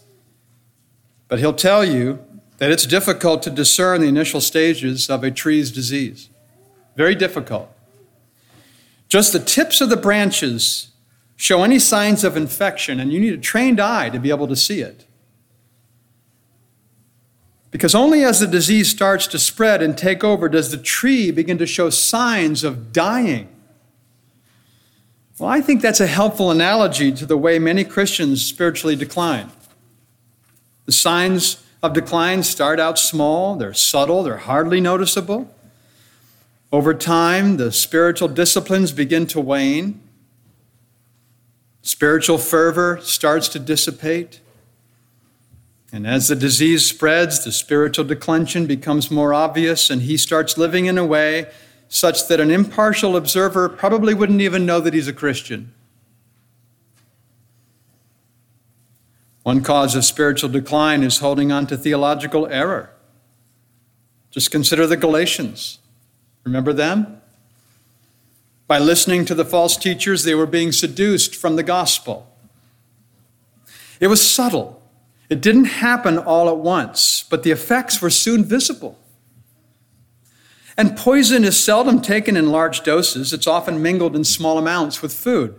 but 1.27 1.41
he'll 1.41 1.53
tell 1.53 1.85
you 1.85 2.25
that 2.59 2.71
it's 2.71 2.87
difficult 2.87 3.43
to 3.43 3.51
discern 3.51 4.01
the 4.01 4.07
initial 4.07 4.41
stages 4.41 5.11
of 5.11 5.25
a 5.25 5.33
tree's 5.33 5.73
disease. 5.73 6.29
Very 6.95 7.17
difficult. 7.17 7.72
Just 9.13 9.35
the 9.35 9.41
tips 9.41 9.83
of 9.83 9.91
the 9.91 9.97
branches 9.99 10.89
show 11.37 11.65
any 11.65 11.79
signs 11.79 12.25
of 12.25 12.35
infection, 12.35 12.99
and 12.99 13.13
you 13.13 13.21
need 13.21 13.35
a 13.35 13.37
trained 13.37 13.79
eye 13.79 14.09
to 14.09 14.19
be 14.19 14.31
able 14.31 14.49
to 14.49 14.57
see 14.57 14.81
it. 14.81 15.05
Because 17.71 17.95
only 17.95 18.25
as 18.25 18.41
the 18.41 18.47
disease 18.47 18.89
starts 18.89 19.27
to 19.27 19.39
spread 19.39 19.83
and 19.83 19.99
take 19.99 20.25
over 20.25 20.49
does 20.49 20.71
the 20.71 20.79
tree 20.79 21.31
begin 21.31 21.59
to 21.59 21.67
show 21.67 21.91
signs 21.91 22.65
of 22.65 22.91
dying. 22.91 23.49
Well, 25.39 25.51
I 25.51 25.61
think 25.61 25.83
that's 25.83 26.01
a 26.01 26.07
helpful 26.07 26.51
analogy 26.51 27.13
to 27.13 27.27
the 27.27 27.37
way 27.37 27.59
many 27.59 27.85
Christians 27.85 28.43
spiritually 28.43 28.97
decline. 28.97 29.51
The 30.87 30.93
signs 30.93 31.63
of 31.83 31.93
decline 31.93 32.45
start 32.45 32.81
out 32.81 32.99
small, 32.99 33.57
they're 33.57 33.75
subtle, 33.75 34.23
they're 34.23 34.39
hardly 34.39 34.81
noticeable. 34.81 35.55
Over 36.73 36.95
time, 36.95 37.59
the 37.59 37.71
spiritual 37.71 38.29
disciplines 38.29 38.93
begin 38.93 39.27
to 39.27 39.41
wane. 39.41 40.01
Spiritual 41.83 42.39
fervor 42.39 42.99
starts 43.03 43.47
to 43.49 43.59
dissipate. 43.59 44.41
And 45.93 46.07
as 46.07 46.29
the 46.29 46.35
disease 46.35 46.87
spreads, 46.87 47.45
the 47.45 47.53
spiritual 47.53 48.07
declension 48.07 48.67
becomes 48.67 49.11
more 49.11 49.35
obvious, 49.35 49.91
and 49.91 50.03
he 50.03 50.17
starts 50.17 50.57
living 50.57 50.87
in 50.87 50.97
a 50.97 51.05
way 51.05 51.51
such 51.89 52.27
that 52.29 52.41
an 52.41 52.51
impartial 52.51 53.17
observer 53.17 53.69
probably 53.69 54.15
wouldn't 54.15 54.41
even 54.41 54.65
know 54.65 54.81
that 54.81 54.95
he's 54.95 55.09
a 55.09 55.13
Christian. 55.13 55.75
One 59.43 59.63
cause 59.63 59.95
of 59.95 60.07
spiritual 60.07 60.49
decline 60.49 61.03
is 61.03 61.19
holding 61.19 61.53
on 61.53 61.67
to 61.67 61.77
theological 61.77 62.47
error. 62.47 62.89
Just 64.31 64.51
consider 64.51 64.87
the 64.87 64.97
Galatians. 64.97 65.81
Remember 66.45 66.73
them? 66.73 67.21
By 68.67 68.79
listening 68.79 69.25
to 69.27 69.35
the 69.35 69.45
false 69.45 69.77
teachers, 69.77 70.25
they 70.25 70.35
were 70.35 70.47
being 70.47 70.73
seduced 70.73 71.37
from 71.37 71.57
the 71.57 71.63
gospel. 71.63 72.27
It 74.01 74.07
was 74.07 74.27
subtle. 74.27 74.83
It 75.29 75.41
didn't 75.41 75.67
happen 75.67 76.19
all 76.19 76.49
at 76.49 76.59
once, 76.59 77.25
but 77.29 77.43
the 77.43 77.51
effects 77.51 78.03
were 78.03 78.11
soon 78.11 78.45
visible. 78.45 78.99
And 80.77 80.97
poison 80.97 81.45
is 81.45 81.63
seldom 81.63 82.01
taken 82.01 82.37
in 82.37 82.51
large 82.51 82.83
doses, 82.83 83.33
it's 83.33 83.47
often 83.47 83.83
mingled 83.83 84.17
in 84.17 84.25
small 84.25 84.59
amounts 84.59 85.03
with 85.03 85.13
food. 85.13 85.55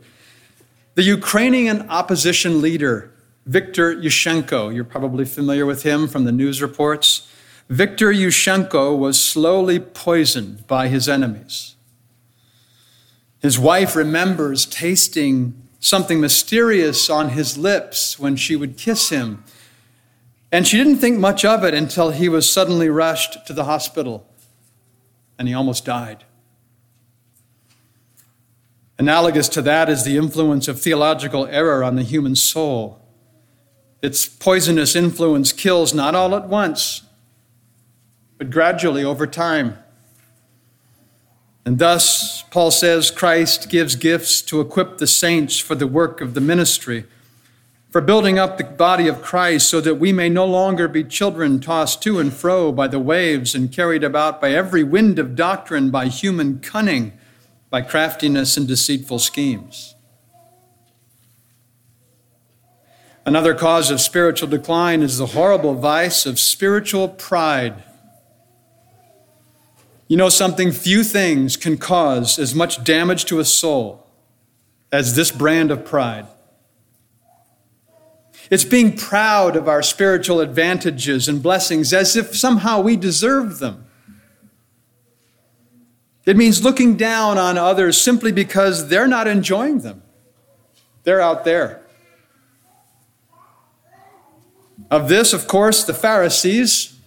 The 0.95 1.03
Ukrainian 1.03 1.89
opposition 1.89 2.61
leader, 2.61 3.11
Viktor 3.45 3.95
Yushchenko, 3.95 4.73
you're 4.73 4.83
probably 4.83 5.25
familiar 5.25 5.65
with 5.65 5.83
him 5.83 6.07
from 6.07 6.25
the 6.25 6.31
news 6.31 6.61
reports. 6.61 7.27
Viktor 7.70 8.12
Yushchenko 8.12 8.98
was 8.98 9.22
slowly 9.22 9.79
poisoned 9.79 10.67
by 10.67 10.88
his 10.88 11.08
enemies. 11.08 11.75
His 13.39 13.60
wife 13.60 13.96
remembers 13.96 14.65
tasting 14.65 15.53
something 15.79 16.22
mysterious 16.22 17.10
on 17.10 17.29
his 17.29 17.58
lips 17.58 18.17
when 18.17 18.36
she 18.36 18.55
would 18.55 18.77
kiss 18.77 19.10
him. 19.10 19.43
And 20.51 20.67
she 20.67 20.77
didn't 20.77 21.00
think 21.00 21.20
much 21.20 21.43
of 21.43 21.63
it 21.63 21.74
until 21.74 22.12
he 22.12 22.29
was 22.29 22.50
suddenly 22.50 22.88
rushed 22.88 23.46
to 23.48 23.53
the 23.53 23.65
hospital 23.65 24.25
and 25.38 25.48
he 25.48 25.53
almost 25.53 25.84
died. 25.84 26.24
Analogous 28.98 29.50
to 29.50 29.62
that 29.63 29.89
is 29.89 30.05
the 30.05 30.15
influence 30.15 30.67
of 30.67 30.79
theological 30.79 31.48
error 31.48 31.84
on 31.84 31.96
the 31.96 32.03
human 32.03 32.36
soul. 32.36 33.01
Its 34.01 34.27
poisonous 34.27 34.96
influence 34.96 35.51
kills 35.51 35.93
not 35.93 36.15
all 36.15 36.36
at 36.36 36.48
once, 36.48 37.01
but 38.37 38.49
gradually 38.49 39.03
over 39.03 39.27
time. 39.27 39.77
And 41.65 41.79
thus, 41.79 42.43
Paul 42.43 42.71
says, 42.71 43.09
Christ 43.09 43.69
gives 43.69 43.95
gifts 43.95 44.41
to 44.43 44.59
equip 44.59 44.97
the 44.97 45.07
saints 45.07 45.59
for 45.59 45.75
the 45.75 45.87
work 45.87 46.19
of 46.19 46.33
the 46.33 46.41
ministry 46.41 47.05
for 47.93 48.01
building 48.01 48.39
up 48.39 48.57
the 48.57 48.63
body 48.63 49.07
of 49.07 49.21
Christ 49.21 49.69
so 49.69 49.79
that 49.79 49.99
we 49.99 50.11
may 50.11 50.27
no 50.27 50.47
longer 50.47 50.87
be 50.87 51.03
children 51.03 51.59
tossed 51.59 52.01
to 52.01 52.17
and 52.17 52.33
fro 52.33 52.71
by 52.71 52.87
the 52.87 52.97
waves 52.97 53.53
and 53.53 53.71
carried 53.71 54.03
about 54.03 54.41
by 54.41 54.49
every 54.49 54.83
wind 54.83 55.19
of 55.19 55.35
doctrine, 55.35 55.91
by 55.91 56.07
human 56.07 56.59
cunning, 56.59 57.13
by 57.69 57.81
craftiness 57.81 58.57
and 58.57 58.67
deceitful 58.67 59.19
schemes. 59.19 59.93
Another 63.27 63.53
cause 63.53 63.91
of 63.91 64.01
spiritual 64.01 64.49
decline 64.49 65.03
is 65.03 65.19
the 65.19 65.27
horrible 65.27 65.75
vice 65.75 66.25
of 66.25 66.39
spiritual 66.39 67.07
pride. 67.07 67.83
You 70.13 70.17
know 70.17 70.29
something? 70.29 70.72
Few 70.72 71.03
things 71.03 71.58
can 71.58 71.75
cause 71.75 72.38
as 72.38 72.53
much 72.53 72.84
damage 72.84 73.25
to 73.25 73.39
a 73.39 73.43
soul 73.43 74.05
as 74.92 75.16
this 75.16 75.31
brand 75.31 75.72
of 75.72 75.85
pride. 75.85 76.27
It's 78.51 78.64
being 78.64 78.96
proud 78.96 79.55
of 79.55 79.68
our 79.68 79.81
spiritual 79.81 80.40
advantages 80.40 81.27
and 81.27 81.42
blessings 81.42 81.94
as 81.94 82.16
if 82.16 82.35
somehow 82.35 82.79
we 82.79 82.96
deserve 82.96 83.57
them. 83.57 83.87
It 86.27 86.37
means 86.37 86.64
looking 86.64 86.96
down 86.96 87.40
on 87.40 87.57
others 87.57 88.00
simply 88.00 88.31
because 88.31 88.90
they're 88.90 89.07
not 89.07 89.27
enjoying 89.27 89.79
them. 89.79 90.03
They're 91.05 91.22
out 91.22 91.44
there. 91.44 91.81
Of 94.92 95.09
this, 95.09 95.33
of 95.33 95.48
course, 95.48 95.83
the 95.83 95.96
Pharisees 95.96 97.00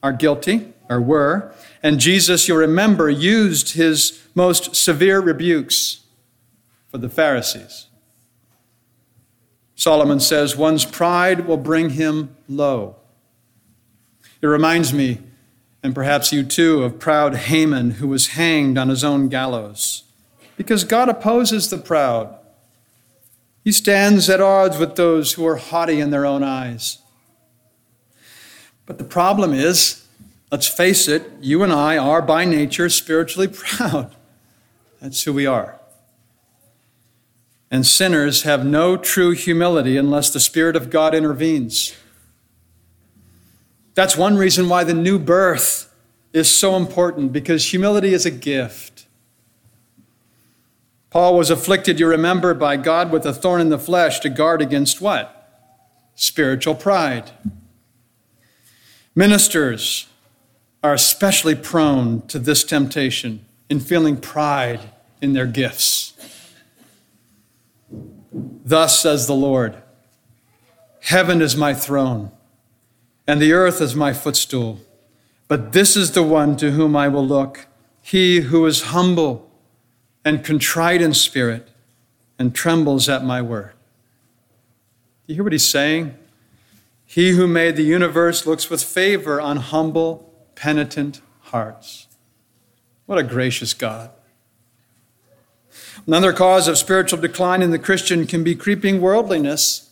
are 0.00 0.12
guilty, 0.12 0.72
or 0.88 1.00
were, 1.00 1.52
and 1.84 2.00
Jesus, 2.00 2.48
you'll 2.48 2.56
remember, 2.56 3.10
used 3.10 3.74
his 3.74 4.22
most 4.34 4.74
severe 4.74 5.20
rebukes 5.20 6.00
for 6.88 6.96
the 6.96 7.10
Pharisees. 7.10 7.88
Solomon 9.74 10.18
says, 10.18 10.56
one's 10.56 10.86
pride 10.86 11.46
will 11.46 11.58
bring 11.58 11.90
him 11.90 12.34
low. 12.48 12.96
It 14.40 14.46
reminds 14.46 14.94
me, 14.94 15.18
and 15.82 15.94
perhaps 15.94 16.32
you 16.32 16.42
too, 16.42 16.82
of 16.82 16.98
proud 16.98 17.34
Haman 17.34 17.92
who 17.92 18.08
was 18.08 18.28
hanged 18.28 18.78
on 18.78 18.88
his 18.88 19.04
own 19.04 19.28
gallows. 19.28 20.04
Because 20.56 20.84
God 20.84 21.10
opposes 21.10 21.68
the 21.68 21.76
proud. 21.76 22.34
He 23.62 23.72
stands 23.72 24.30
at 24.30 24.40
odds 24.40 24.78
with 24.78 24.96
those 24.96 25.34
who 25.34 25.46
are 25.46 25.56
haughty 25.56 26.00
in 26.00 26.08
their 26.10 26.24
own 26.24 26.42
eyes. 26.42 26.98
But 28.86 28.96
the 28.96 29.04
problem 29.04 29.52
is, 29.52 30.03
let's 30.54 30.68
face 30.68 31.08
it, 31.08 31.32
you 31.40 31.64
and 31.64 31.72
I 31.72 31.98
are 31.98 32.22
by 32.22 32.44
nature 32.44 32.88
spiritually 32.88 33.48
proud. 33.52 34.14
That's 35.00 35.24
who 35.24 35.32
we 35.32 35.46
are 35.46 35.80
and 37.74 37.84
sinners 37.84 38.42
have 38.42 38.64
no 38.64 38.96
true 38.96 39.32
humility 39.32 39.96
unless 39.96 40.30
the 40.30 40.38
Spirit 40.38 40.76
of 40.76 40.90
God 40.90 41.12
intervenes. 41.12 41.92
That's 43.94 44.16
one 44.16 44.36
reason 44.36 44.68
why 44.68 44.84
the 44.84 44.94
new 44.94 45.18
birth 45.18 45.92
is 46.32 46.48
so 46.48 46.76
important, 46.76 47.32
because 47.32 47.72
humility 47.72 48.14
is 48.14 48.24
a 48.24 48.30
gift. 48.30 49.06
Paul 51.10 51.36
was 51.36 51.50
afflicted, 51.50 51.98
you 51.98 52.06
remember, 52.06 52.54
by 52.54 52.76
God 52.76 53.10
with 53.10 53.26
a 53.26 53.34
thorn 53.34 53.60
in 53.60 53.70
the 53.70 53.78
flesh 53.78 54.20
to 54.20 54.28
guard 54.28 54.62
against 54.62 55.00
what? 55.00 55.72
Spiritual 56.14 56.76
pride. 56.76 57.32
Ministers 59.16 60.06
are 60.84 60.92
especially 60.92 61.54
prone 61.54 62.20
to 62.26 62.38
this 62.38 62.62
temptation 62.62 63.42
in 63.70 63.80
feeling 63.80 64.18
pride 64.18 64.80
in 65.22 65.32
their 65.32 65.46
gifts. 65.46 66.12
Thus 68.30 69.00
says 69.00 69.26
the 69.26 69.34
Lord 69.34 69.82
Heaven 71.00 71.40
is 71.40 71.56
my 71.56 71.72
throne, 71.72 72.30
and 73.26 73.40
the 73.40 73.54
earth 73.54 73.80
is 73.80 73.94
my 73.94 74.12
footstool. 74.12 74.78
But 75.48 75.72
this 75.72 75.96
is 75.96 76.12
the 76.12 76.22
one 76.22 76.54
to 76.58 76.72
whom 76.72 76.94
I 76.94 77.08
will 77.08 77.26
look, 77.26 77.66
he 78.02 78.40
who 78.40 78.66
is 78.66 78.82
humble 78.82 79.50
and 80.22 80.44
contrite 80.44 81.00
in 81.00 81.14
spirit 81.14 81.68
and 82.38 82.54
trembles 82.54 83.08
at 83.08 83.24
my 83.24 83.40
word. 83.40 83.72
Do 85.26 85.32
you 85.32 85.34
hear 85.36 85.44
what 85.44 85.52
he's 85.52 85.66
saying? 85.66 86.14
He 87.06 87.30
who 87.30 87.46
made 87.46 87.76
the 87.76 87.84
universe 87.84 88.46
looks 88.46 88.68
with 88.68 88.82
favor 88.82 89.40
on 89.40 89.56
humble, 89.58 90.33
penitent 90.54 91.20
hearts. 91.40 92.06
What 93.06 93.18
a 93.18 93.22
gracious 93.22 93.74
God. 93.74 94.10
Another 96.06 96.32
cause 96.32 96.68
of 96.68 96.78
spiritual 96.78 97.20
decline 97.20 97.62
in 97.62 97.70
the 97.70 97.78
Christian 97.78 98.26
can 98.26 98.44
be 98.44 98.54
creeping 98.54 99.00
worldliness. 99.00 99.90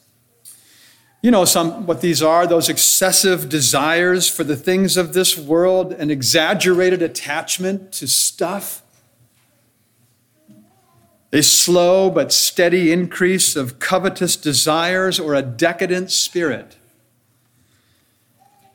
You 1.22 1.31
know 1.31 1.44
some 1.44 1.87
what 1.87 2.01
these 2.01 2.22
are, 2.22 2.46
those 2.46 2.68
excessive 2.68 3.48
desires 3.48 4.29
for 4.29 4.44
the 4.44 4.57
things 4.57 4.96
of 4.96 5.12
this 5.12 5.38
world, 5.38 5.92
an 5.92 6.11
exaggerated 6.11 7.01
attachment 7.01 7.92
to 7.92 8.09
stuff. 8.09 8.83
A 11.33 11.42
slow 11.42 12.11
but 12.11 12.33
steady 12.33 12.92
increase 12.92 13.57
of 13.57 13.79
covetous 13.79 14.37
desires 14.37 15.18
or 15.18 15.35
a 15.35 15.42
decadent 15.42 16.11
spirit. 16.11 16.77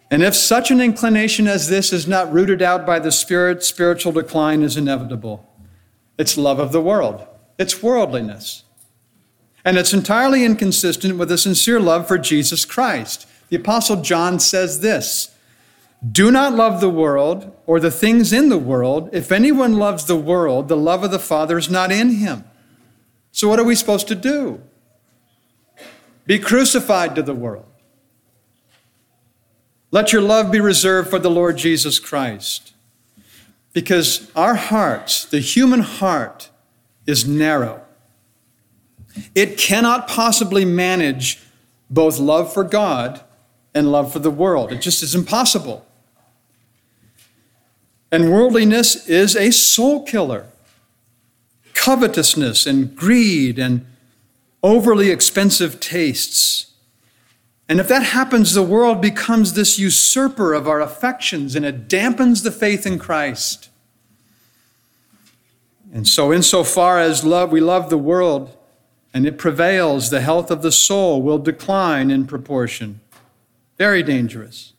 And 0.09 0.23
if 0.23 0.35
such 0.35 0.71
an 0.71 0.79
inclination 0.79 1.47
as 1.47 1.67
this 1.67 1.91
is 1.91 2.07
not 2.07 2.31
rooted 2.31 2.61
out 2.61 2.85
by 2.85 2.99
the 2.99 3.11
Spirit, 3.11 3.63
spiritual 3.63 4.13
decline 4.13 4.63
is 4.63 4.77
inevitable. 4.77 5.45
It's 6.17 6.37
love 6.37 6.59
of 6.59 6.71
the 6.71 6.81
world, 6.81 7.25
it's 7.57 7.83
worldliness. 7.83 8.63
And 9.65 9.77
it's 9.77 9.93
entirely 9.93 10.45
inconsistent 10.45 11.17
with 11.17 11.29
a 11.29 11.37
sincere 11.37 11.79
love 11.79 12.07
for 12.07 12.17
Jesus 12.17 12.63
Christ. 12.63 13.27
The 13.49 13.57
Apostle 13.57 14.01
John 14.01 14.39
says 14.39 14.79
this 14.79 15.35
Do 16.09 16.31
not 16.31 16.53
love 16.53 16.79
the 16.79 16.89
world 16.89 17.53
or 17.65 17.81
the 17.81 17.91
things 17.91 18.31
in 18.31 18.47
the 18.47 18.57
world. 18.57 19.09
If 19.11 19.29
anyone 19.29 19.73
loves 19.73 20.05
the 20.05 20.15
world, 20.15 20.69
the 20.69 20.77
love 20.77 21.03
of 21.03 21.11
the 21.11 21.19
Father 21.19 21.57
is 21.57 21.69
not 21.69 21.91
in 21.91 22.11
him. 22.11 22.45
So, 23.33 23.49
what 23.49 23.59
are 23.59 23.65
we 23.65 23.75
supposed 23.75 24.07
to 24.07 24.15
do? 24.15 24.61
Be 26.25 26.39
crucified 26.39 27.13
to 27.15 27.21
the 27.21 27.35
world. 27.35 27.65
Let 29.91 30.11
your 30.11 30.21
love 30.21 30.51
be 30.51 30.59
reserved 30.59 31.09
for 31.09 31.19
the 31.19 31.29
Lord 31.29 31.57
Jesus 31.57 31.99
Christ. 31.99 32.73
Because 33.73 34.31
our 34.35 34.55
hearts, 34.55 35.25
the 35.25 35.39
human 35.39 35.81
heart, 35.81 36.49
is 37.05 37.27
narrow. 37.27 37.81
It 39.33 39.57
cannot 39.57 40.07
possibly 40.07 40.65
manage 40.65 41.39
both 41.89 42.19
love 42.19 42.53
for 42.53 42.63
God 42.63 43.21
and 43.73 43.91
love 43.91 44.11
for 44.11 44.19
the 44.19 44.31
world. 44.31 44.71
It 44.71 44.81
just 44.81 45.01
is 45.03 45.15
impossible. 45.15 45.85
And 48.11 48.31
worldliness 48.31 49.07
is 49.07 49.35
a 49.35 49.51
soul 49.51 50.03
killer. 50.03 50.47
Covetousness 51.73 52.65
and 52.65 52.95
greed 52.95 53.59
and 53.59 53.85
overly 54.63 55.11
expensive 55.11 55.79
tastes. 55.79 56.66
And 57.69 57.79
if 57.79 57.87
that 57.89 58.03
happens, 58.03 58.53
the 58.53 58.63
world 58.63 59.01
becomes 59.01 59.53
this 59.53 59.77
usurper 59.77 60.53
of 60.53 60.67
our 60.67 60.79
affections 60.79 61.55
and 61.55 61.65
it 61.65 61.89
dampens 61.89 62.43
the 62.43 62.51
faith 62.51 62.85
in 62.85 62.97
Christ. 62.97 63.69
And 65.93 66.07
so, 66.07 66.31
insofar 66.31 66.99
as 66.99 67.23
love, 67.23 67.51
we 67.51 67.59
love 67.59 67.89
the 67.89 67.97
world 67.97 68.55
and 69.13 69.25
it 69.25 69.37
prevails, 69.37 70.09
the 70.09 70.21
health 70.21 70.51
of 70.51 70.61
the 70.61 70.71
soul 70.71 71.21
will 71.21 71.39
decline 71.39 72.11
in 72.11 72.27
proportion. 72.27 72.99
Very 73.77 74.03
dangerous. 74.03 74.73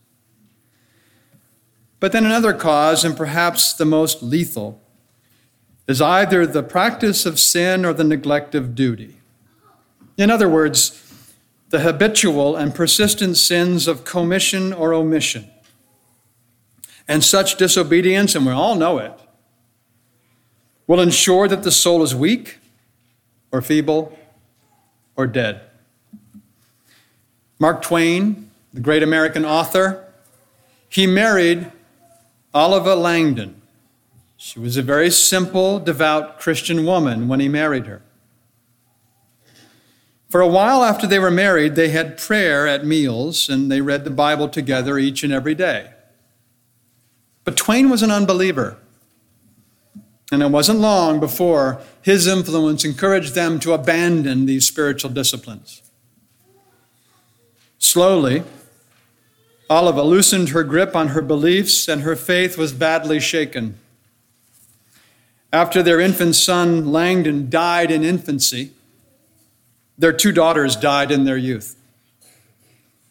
But 2.01 2.13
then 2.13 2.25
another 2.25 2.53
cause, 2.53 3.05
and 3.05 3.17
perhaps 3.17 3.73
the 3.73 3.85
most 3.85 4.23
lethal, 4.23 4.81
is 5.89 6.01
either 6.01 6.47
the 6.47 6.63
practice 6.63 7.27
of 7.27 7.41
sin 7.41 7.85
or 7.85 7.93
the 7.93 8.05
neglect 8.05 8.55
of 8.55 8.75
duty. 8.75 9.17
In 10.17 10.31
other 10.31 10.49
words, 10.49 11.03
the 11.71 11.81
habitual 11.81 12.57
and 12.57 12.75
persistent 12.75 13.37
sins 13.37 13.87
of 13.87 14.05
commission 14.05 14.73
or 14.73 14.95
omission. 14.95 15.51
And 17.07 17.23
such 17.23 17.57
disobedience, 17.57 18.35
and 18.35 18.47
we 18.47 18.53
all 18.53 18.75
know 18.75 18.99
it, 18.99 19.13
will 20.87 21.01
ensure 21.01 21.49
that 21.49 21.63
the 21.63 21.71
soul 21.71 22.03
is 22.03 22.15
weak 22.15 22.59
or 23.53 23.61
feeble 23.61 24.19
or 25.17 25.27
dead. 25.27 25.61
Mark 27.59 27.83
Twain, 27.83 28.51
the 28.73 28.81
great 28.81 29.03
American 29.03 29.45
author, 29.45 30.05
he 30.89 31.07
married 31.07 31.71
Olivia 32.55 32.95
Langdon. 32.95 33.61
She 34.37 34.59
was 34.59 34.77
a 34.77 34.83
very 34.83 35.11
simple, 35.11 35.79
devout 35.81 36.39
Christian 36.39 36.87
woman 36.87 37.29
when 37.29 37.41
he 37.41 37.49
married 37.49 37.87
her. 37.87 38.03
For 40.29 40.41
a 40.41 40.49
while 40.49 40.85
after 40.85 41.07
they 41.07 41.19
were 41.19 41.31
married, 41.31 41.75
they 41.75 41.89
had 41.89 42.19
prayer 42.19 42.67
at 42.67 42.85
meals 42.85 43.49
and 43.49 43.73
they 43.73 43.81
read 43.81 44.05
the 44.05 44.11
Bible 44.11 44.49
together 44.49 44.99
each 44.99 45.25
and 45.25 45.33
every 45.33 45.55
day. 45.55 45.91
But 47.45 47.57
Twain 47.57 47.89
was 47.89 48.03
an 48.03 48.11
unbeliever. 48.11 48.77
And 50.31 50.43
it 50.43 50.51
wasn't 50.51 50.81
long 50.81 51.19
before 51.21 51.81
his 52.03 52.27
influence 52.27 52.85
encouraged 52.85 53.35
them 53.35 53.59
to 53.61 53.73
abandon 53.73 54.45
these 54.45 54.67
spiritual 54.67 55.11
disciplines. 55.11 55.83
Slowly, 57.79 58.43
Olivia 59.71 60.03
loosened 60.03 60.51
her 60.51 60.65
grip 60.65 60.95
on 60.95 61.09
her 61.09 61.23
beliefs, 61.23 61.89
and 61.89 62.03
her 62.03 62.17
faith 62.17 62.59
was 62.59 62.73
badly 62.73 63.21
shaken. 63.21 63.79
After 65.53 65.83
their 65.83 66.01
infant 66.01 66.37
son, 66.37 66.93
Langdon, 66.93 67.49
died 67.49 67.91
in 67.91 68.05
infancy, 68.05 68.73
their 69.99 70.13
two 70.13 70.33
daughters 70.33 70.77
died 70.77 71.11
in 71.11 71.25
their 71.25 71.37
youth. 71.37 71.77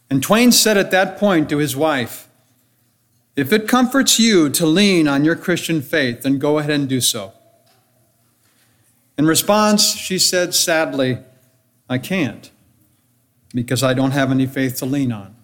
And 0.10 0.24
Twain 0.24 0.52
said 0.52 0.78
at 0.78 0.92
that 0.92 1.18
point 1.18 1.50
to 1.50 1.58
his 1.58 1.76
wife, 1.76 2.30
If 3.36 3.52
it 3.52 3.68
comforts 3.68 4.18
you 4.20 4.50
to 4.52 4.66
lean 4.66 5.08
on 5.08 5.26
your 5.26 5.36
Christian 5.36 5.82
faith, 5.82 6.22
then 6.22 6.40
go 6.40 6.58
ahead 6.60 6.72
and 6.72 6.88
do 6.88 7.02
so. 7.02 7.34
In 9.18 9.26
response, 9.26 9.96
she 9.96 10.18
said 10.18 10.54
sadly, 10.54 11.20
I 11.90 11.98
can't, 11.98 12.52
because 13.54 13.84
I 13.84 13.94
don't 13.94 14.12
have 14.12 14.32
any 14.32 14.46
faith 14.46 14.78
to 14.78 14.86
lean 14.86 15.12
on. 15.12 15.36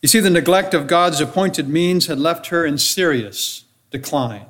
You 0.00 0.08
see, 0.08 0.20
the 0.20 0.30
neglect 0.30 0.72
of 0.72 0.86
God's 0.86 1.20
appointed 1.20 1.68
means 1.68 2.06
had 2.06 2.18
left 2.18 2.46
her 2.46 2.64
in 2.64 2.78
serious 2.78 3.64
decline. 3.90 4.46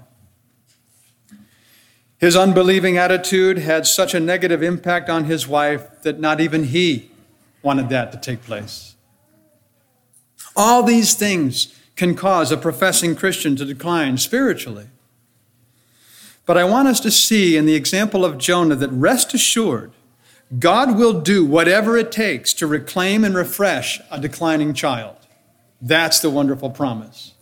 His 2.20 2.37
unbelieving 2.37 2.98
attitude 2.98 3.59
had 3.59 3.87
such 3.87 4.12
a 4.12 4.20
negative 4.20 4.62
impact 4.62 5.09
on 5.09 5.24
his 5.24 5.48
wife 5.48 6.02
that 6.02 6.20
not 6.20 6.38
even 6.38 6.64
he 6.64 7.11
wanted 7.62 7.88
that 7.88 8.12
to 8.12 8.18
take 8.18 8.42
place. 8.42 8.94
All 10.54 10.83
these 10.83 11.14
things 11.14 11.74
can 11.96 12.14
cause 12.14 12.52
a 12.52 12.59
professing 12.59 13.16
Christian 13.16 13.56
to 13.56 13.64
decline 13.64 14.18
spiritually. 14.18 14.88
But 16.44 16.59
I 16.59 16.64
want 16.64 16.88
us 16.88 17.00
to 17.00 17.11
see 17.11 17.56
in 17.56 17.64
the 17.64 17.74
example 17.74 18.22
of 18.22 18.37
Jonah 18.37 18.76
that 18.76 18.90
rest 18.90 19.33
assured, 19.33 19.92
God 20.59 20.98
will 20.98 21.20
do 21.20 21.44
whatever 21.44 21.96
it 21.96 22.12
takes 22.12 22.52
to 22.54 22.66
reclaim 22.66 23.24
and 23.24 23.35
refresh 23.35 23.98
a 24.11 24.20
declining 24.20 24.74
child. 24.74 25.16
That's 25.80 26.20
the 26.20 26.28
wonderful 26.28 26.68
promise. 26.68 27.33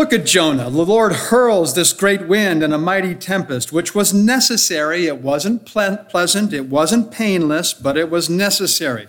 Look 0.00 0.14
at 0.14 0.24
Jonah. 0.24 0.70
The 0.70 0.82
Lord 0.86 1.12
hurls 1.12 1.74
this 1.74 1.92
great 1.92 2.26
wind 2.26 2.62
and 2.62 2.72
a 2.72 2.78
mighty 2.78 3.14
tempest, 3.14 3.70
which 3.70 3.94
was 3.94 4.14
necessary. 4.14 5.04
It 5.04 5.18
wasn't 5.18 5.66
ple- 5.66 5.98
pleasant, 6.08 6.54
it 6.54 6.70
wasn't 6.70 7.12
painless, 7.12 7.74
but 7.74 7.98
it 7.98 8.08
was 8.08 8.30
necessary. 8.30 9.08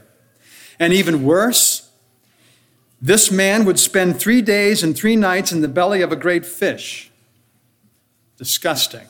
And 0.77 0.91
even 0.91 1.23
worse, 1.23 1.89
this 3.01 3.31
man 3.31 3.63
would 3.63 3.79
spend 3.79 4.19
three 4.19 4.41
days 4.41 4.83
and 4.83 4.93
three 4.93 5.15
nights 5.15 5.53
in 5.53 5.61
the 5.61 5.69
belly 5.69 6.01
of 6.01 6.11
a 6.11 6.17
great 6.17 6.45
fish. 6.45 7.09
Disgusting. 8.35 9.07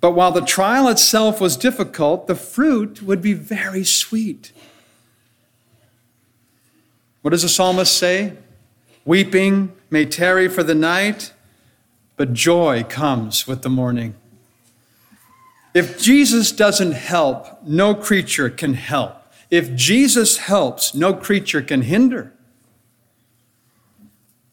But 0.00 0.12
while 0.12 0.30
the 0.30 0.42
trial 0.42 0.86
itself 0.86 1.40
was 1.40 1.56
difficult, 1.56 2.28
the 2.28 2.36
fruit 2.36 3.02
would 3.02 3.20
be 3.20 3.32
very 3.32 3.82
sweet. 3.82 4.52
What 7.22 7.32
does 7.32 7.42
the 7.42 7.48
psalmist 7.48 7.98
say? 7.98 8.34
Weeping 9.04 9.72
may 9.90 10.06
tarry 10.06 10.48
for 10.48 10.62
the 10.62 10.74
night, 10.74 11.32
but 12.16 12.32
joy 12.32 12.84
comes 12.84 13.46
with 13.46 13.62
the 13.62 13.68
morning. 13.68 14.14
If 15.74 16.00
Jesus 16.00 16.52
doesn't 16.52 16.92
help, 16.92 17.62
no 17.64 17.94
creature 17.94 18.50
can 18.50 18.74
help. 18.74 19.16
If 19.50 19.74
Jesus 19.74 20.38
helps, 20.38 20.94
no 20.94 21.12
creature 21.14 21.62
can 21.62 21.82
hinder. 21.82 22.32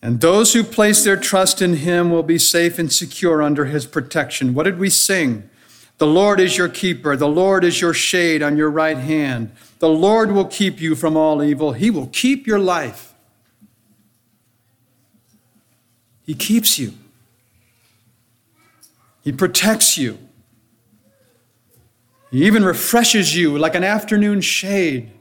And 0.01 0.21
those 0.21 0.53
who 0.53 0.63
place 0.63 1.03
their 1.03 1.17
trust 1.17 1.61
in 1.61 1.77
him 1.77 2.11
will 2.11 2.23
be 2.23 2.37
safe 2.37 2.77
and 2.77 2.91
secure 2.91 3.41
under 3.41 3.65
his 3.65 3.85
protection. 3.85 4.53
What 4.53 4.63
did 4.63 4.79
we 4.79 4.89
sing? 4.89 5.49
The 5.97 6.07
Lord 6.07 6.39
is 6.39 6.57
your 6.57 6.69
keeper. 6.69 7.15
The 7.15 7.27
Lord 7.27 7.63
is 7.63 7.81
your 7.81 7.93
shade 7.93 8.43
on 8.43 8.55
your 8.57 8.69
right 8.69 8.97
hand. 8.97 9.51
The 9.79 9.89
Lord 9.89 10.31
will 10.31 10.45
keep 10.45 10.79
you 10.79 10.95
from 10.95 11.17
all 11.17 11.43
evil. 11.43 11.73
He 11.73 11.89
will 11.89 12.07
keep 12.07 12.45
your 12.45 12.59
life. 12.59 13.06
He 16.27 16.35
keeps 16.35 16.77
you, 16.77 16.93
He 19.23 19.31
protects 19.31 19.97
you. 19.97 20.19
He 22.29 22.45
even 22.45 22.65
refreshes 22.65 23.33
you 23.33 23.57
like 23.57 23.73
an 23.73 23.85
afternoon 23.85 24.41
shade. 24.41 25.11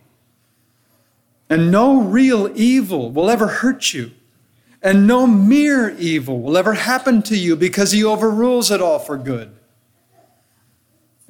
And 1.48 1.70
no 1.70 2.00
real 2.00 2.50
evil 2.56 3.12
will 3.12 3.30
ever 3.30 3.46
hurt 3.46 3.94
you. 3.94 4.10
And 4.82 5.06
no 5.06 5.24
mere 5.24 5.90
evil 5.90 6.40
will 6.40 6.56
ever 6.56 6.74
happen 6.74 7.22
to 7.22 7.36
you 7.36 7.54
because 7.54 7.92
He 7.92 8.04
overrules 8.04 8.72
it 8.72 8.82
all 8.82 8.98
for 8.98 9.16
good. 9.16 9.56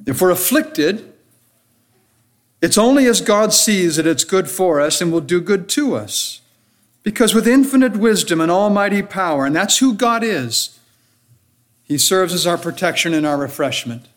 If 0.07 0.19
we're 0.19 0.31
afflicted, 0.31 1.13
it's 2.59 2.79
only 2.79 3.05
as 3.05 3.21
God 3.21 3.53
sees 3.53 3.97
that 3.97 4.07
it's 4.07 4.23
good 4.23 4.49
for 4.49 4.81
us 4.81 4.99
and 4.99 5.11
will 5.11 5.21
do 5.21 5.39
good 5.39 5.69
to 5.69 5.93
us. 5.93 6.41
Because 7.07 7.33
with 7.33 7.47
infinite 7.47 7.95
wisdom 7.95 8.41
and 8.41 8.51
almighty 8.51 9.01
power, 9.01 9.45
and 9.45 9.55
that's 9.55 9.77
who 9.77 9.93
God 9.93 10.25
is, 10.25 10.77
He 11.85 11.97
serves 11.97 12.33
as 12.33 12.45
our 12.45 12.57
protection 12.57 13.13
and 13.13 13.25
our 13.25 13.37
refreshment. 13.37 14.07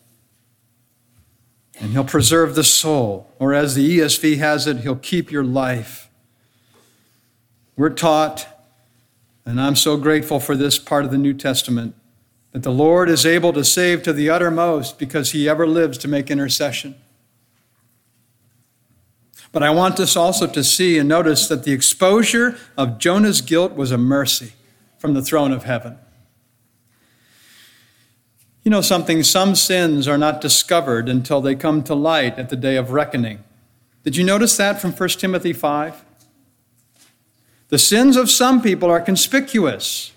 And 1.79 1.91
He'll 1.91 2.03
preserve 2.03 2.53
the 2.53 2.65
soul, 2.65 3.31
or 3.39 3.53
as 3.53 3.75
the 3.75 3.99
ESV 3.99 4.39
has 4.39 4.67
it, 4.67 4.79
He'll 4.79 4.97
keep 4.97 5.31
your 5.31 5.45
life. 5.45 6.09
We're 7.77 7.91
taught, 7.91 8.45
and 9.45 9.61
I'm 9.61 9.77
so 9.77 9.95
grateful 9.95 10.41
for 10.41 10.57
this 10.57 10.77
part 10.77 11.05
of 11.05 11.11
the 11.11 11.17
New 11.17 11.33
Testament, 11.33 11.95
that 12.51 12.63
the 12.63 12.73
Lord 12.73 13.07
is 13.07 13.25
able 13.25 13.53
to 13.53 13.63
save 13.63 14.03
to 14.03 14.11
the 14.11 14.29
uttermost 14.29 14.99
because 14.99 15.31
He 15.31 15.47
ever 15.47 15.65
lives 15.65 15.97
to 15.99 16.09
make 16.09 16.29
intercession. 16.29 16.95
But 19.51 19.63
I 19.63 19.69
want 19.69 19.99
us 19.99 20.15
also 20.15 20.47
to 20.47 20.63
see 20.63 20.97
and 20.97 21.09
notice 21.09 21.47
that 21.47 21.63
the 21.63 21.73
exposure 21.73 22.57
of 22.77 22.97
Jonah's 22.97 23.41
guilt 23.41 23.73
was 23.73 23.91
a 23.91 23.97
mercy 23.97 24.53
from 24.97 25.13
the 25.13 25.21
throne 25.21 25.51
of 25.51 25.63
heaven. 25.63 25.97
You 28.63 28.71
know 28.71 28.81
something? 28.81 29.23
Some 29.23 29.55
sins 29.55 30.07
are 30.07 30.17
not 30.17 30.39
discovered 30.39 31.09
until 31.09 31.41
they 31.41 31.55
come 31.55 31.83
to 31.83 31.95
light 31.95 32.37
at 32.37 32.49
the 32.49 32.55
day 32.55 32.75
of 32.77 32.91
reckoning. 32.91 33.43
Did 34.03 34.15
you 34.15 34.23
notice 34.23 34.55
that 34.57 34.79
from 34.79 34.91
1 34.91 35.09
Timothy 35.09 35.51
5? 35.51 36.05
The 37.69 37.79
sins 37.79 38.17
of 38.17 38.29
some 38.29 38.61
people 38.61 38.89
are 38.89 38.99
conspicuous, 39.01 40.11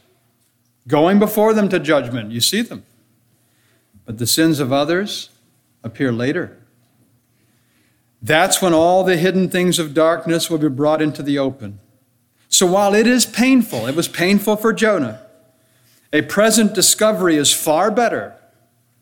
going 0.87 1.19
before 1.19 1.55
them 1.55 1.69
to 1.71 1.79
judgment. 1.79 2.33
You 2.33 2.41
see 2.41 2.63
them. 2.63 2.85
but 4.05 4.19
the 4.19 4.27
sins 4.27 4.61
of 4.61 4.73
others 4.73 5.31
appear 5.83 6.13
later. 6.13 6.59
That's 8.25 8.63
when 8.63 8.73
all 8.73 9.05
the 9.05 9.19
hidden 9.19 9.51
things 9.51 9.79
of 9.79 9.93
darkness 9.93 10.49
will 10.49 10.57
be 10.57 10.71
brought 10.71 11.03
into 11.03 11.23
the 11.23 11.39
open. 11.39 11.79
So 12.49 12.65
while 12.65 12.95
it 12.95 13.07
is 13.07 13.27
painful, 13.27 13.87
it 13.87 13.95
was 13.95 14.09
painful 14.09 14.57
for 14.57 14.73
Jonah, 14.73 15.21
a 16.11 16.23
present 16.23 16.73
discovery 16.73 17.37
is 17.37 17.53
far 17.53 17.91
better 17.91 18.35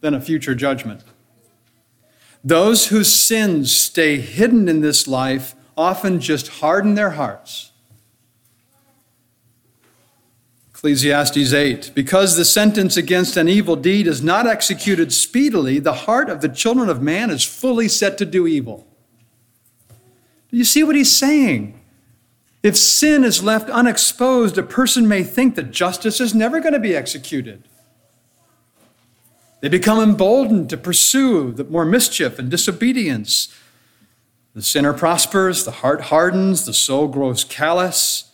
than 0.01 0.13
a 0.13 0.21
future 0.21 0.57
judgment. 0.57 1.05
Those 2.43 2.89
whose 2.89 3.13
sins 3.13 3.73
stay 3.73 4.21
hidden 4.21 4.69
in 4.69 4.81
this 4.81 5.07
life 5.07 5.55
often 5.77 6.19
just 6.19 6.49
harden 6.49 6.97
their 6.97 7.11
hearts. 7.11 7.71
Ecclesiastes 10.71 11.53
8 11.53 11.93
Because 11.95 12.37
the 12.37 12.45
sentence 12.45 12.97
against 12.97 13.37
an 13.37 13.49
evil 13.49 13.77
deed 13.77 14.09
is 14.09 14.21
not 14.21 14.49
executed 14.49 15.13
speedily, 15.13 15.79
the 15.79 15.93
heart 15.93 16.29
of 16.29 16.41
the 16.41 16.49
children 16.49 16.89
of 16.89 17.01
man 17.01 17.31
is 17.31 17.45
fully 17.45 17.87
set 17.87 18.19
to 18.19 18.25
do 18.25 18.49
evil. 18.49 18.89
You 20.53 20.65
see 20.65 20.85
what 20.85 20.95
he's 20.95 21.15
saying? 21.15 21.81
If 22.63 22.77
sin 22.77 23.25
is 23.25 23.43
left 23.43 23.69
unexposed, 23.71 24.57
a 24.59 24.63
person 24.63 25.09
may 25.09 25.25
think 25.25 25.57
that 25.57 25.73
justice 25.73 26.21
is 26.21 26.35
never 26.35 26.61
going 26.61 26.75
to 26.75 26.79
be 26.79 26.95
executed. 26.95 27.65
They 29.61 29.69
become 29.69 30.01
emboldened 30.01 30.69
to 30.71 30.77
pursue 30.77 31.55
more 31.71 31.85
mischief 31.85 32.39
and 32.39 32.51
disobedience. 32.51 33.53
The 34.55 34.63
sinner 34.63 34.93
prospers, 34.93 35.65
the 35.65 35.71
heart 35.71 36.03
hardens, 36.03 36.67
the 36.67 36.75
soul 36.75 37.09
grows 37.09 37.43
callous, 37.45 38.31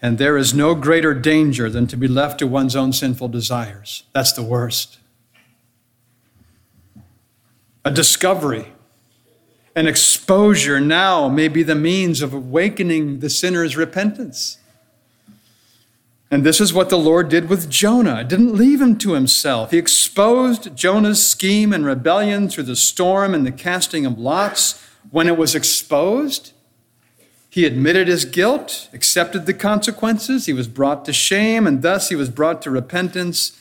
and 0.00 0.16
there 0.16 0.36
is 0.36 0.54
no 0.54 0.74
greater 0.74 1.12
danger 1.12 1.68
than 1.68 1.86
to 1.88 1.96
be 1.96 2.08
left 2.08 2.38
to 2.38 2.46
one's 2.46 2.74
own 2.74 2.92
sinful 2.92 3.28
desires. 3.28 4.04
That's 4.14 4.32
the 4.32 4.42
worst. 4.42 4.98
A 7.84 7.90
discovery 7.90 8.73
and 9.76 9.88
exposure 9.88 10.80
now 10.80 11.28
may 11.28 11.48
be 11.48 11.62
the 11.62 11.74
means 11.74 12.22
of 12.22 12.32
awakening 12.32 13.18
the 13.18 13.30
sinner's 13.30 13.76
repentance. 13.76 14.58
And 16.30 16.44
this 16.44 16.60
is 16.60 16.72
what 16.72 16.88
the 16.88 16.98
Lord 16.98 17.28
did 17.28 17.48
with 17.48 17.70
Jonah. 17.70 18.20
It 18.20 18.28
didn't 18.28 18.54
leave 18.54 18.80
him 18.80 18.98
to 18.98 19.12
himself. 19.12 19.70
He 19.70 19.78
exposed 19.78 20.74
Jonah's 20.76 21.24
scheme 21.24 21.72
and 21.72 21.84
rebellion 21.84 22.48
through 22.48 22.64
the 22.64 22.76
storm 22.76 23.34
and 23.34 23.46
the 23.46 23.52
casting 23.52 24.06
of 24.06 24.18
lots. 24.18 24.82
When 25.10 25.28
it 25.28 25.36
was 25.36 25.54
exposed, 25.54 26.52
he 27.50 27.64
admitted 27.64 28.08
his 28.08 28.24
guilt, 28.24 28.88
accepted 28.92 29.46
the 29.46 29.54
consequences. 29.54 30.46
He 30.46 30.52
was 30.52 30.66
brought 30.66 31.04
to 31.04 31.12
shame, 31.12 31.66
and 31.68 31.82
thus 31.82 32.08
he 32.08 32.16
was 32.16 32.30
brought 32.30 32.62
to 32.62 32.70
repentance. 32.70 33.60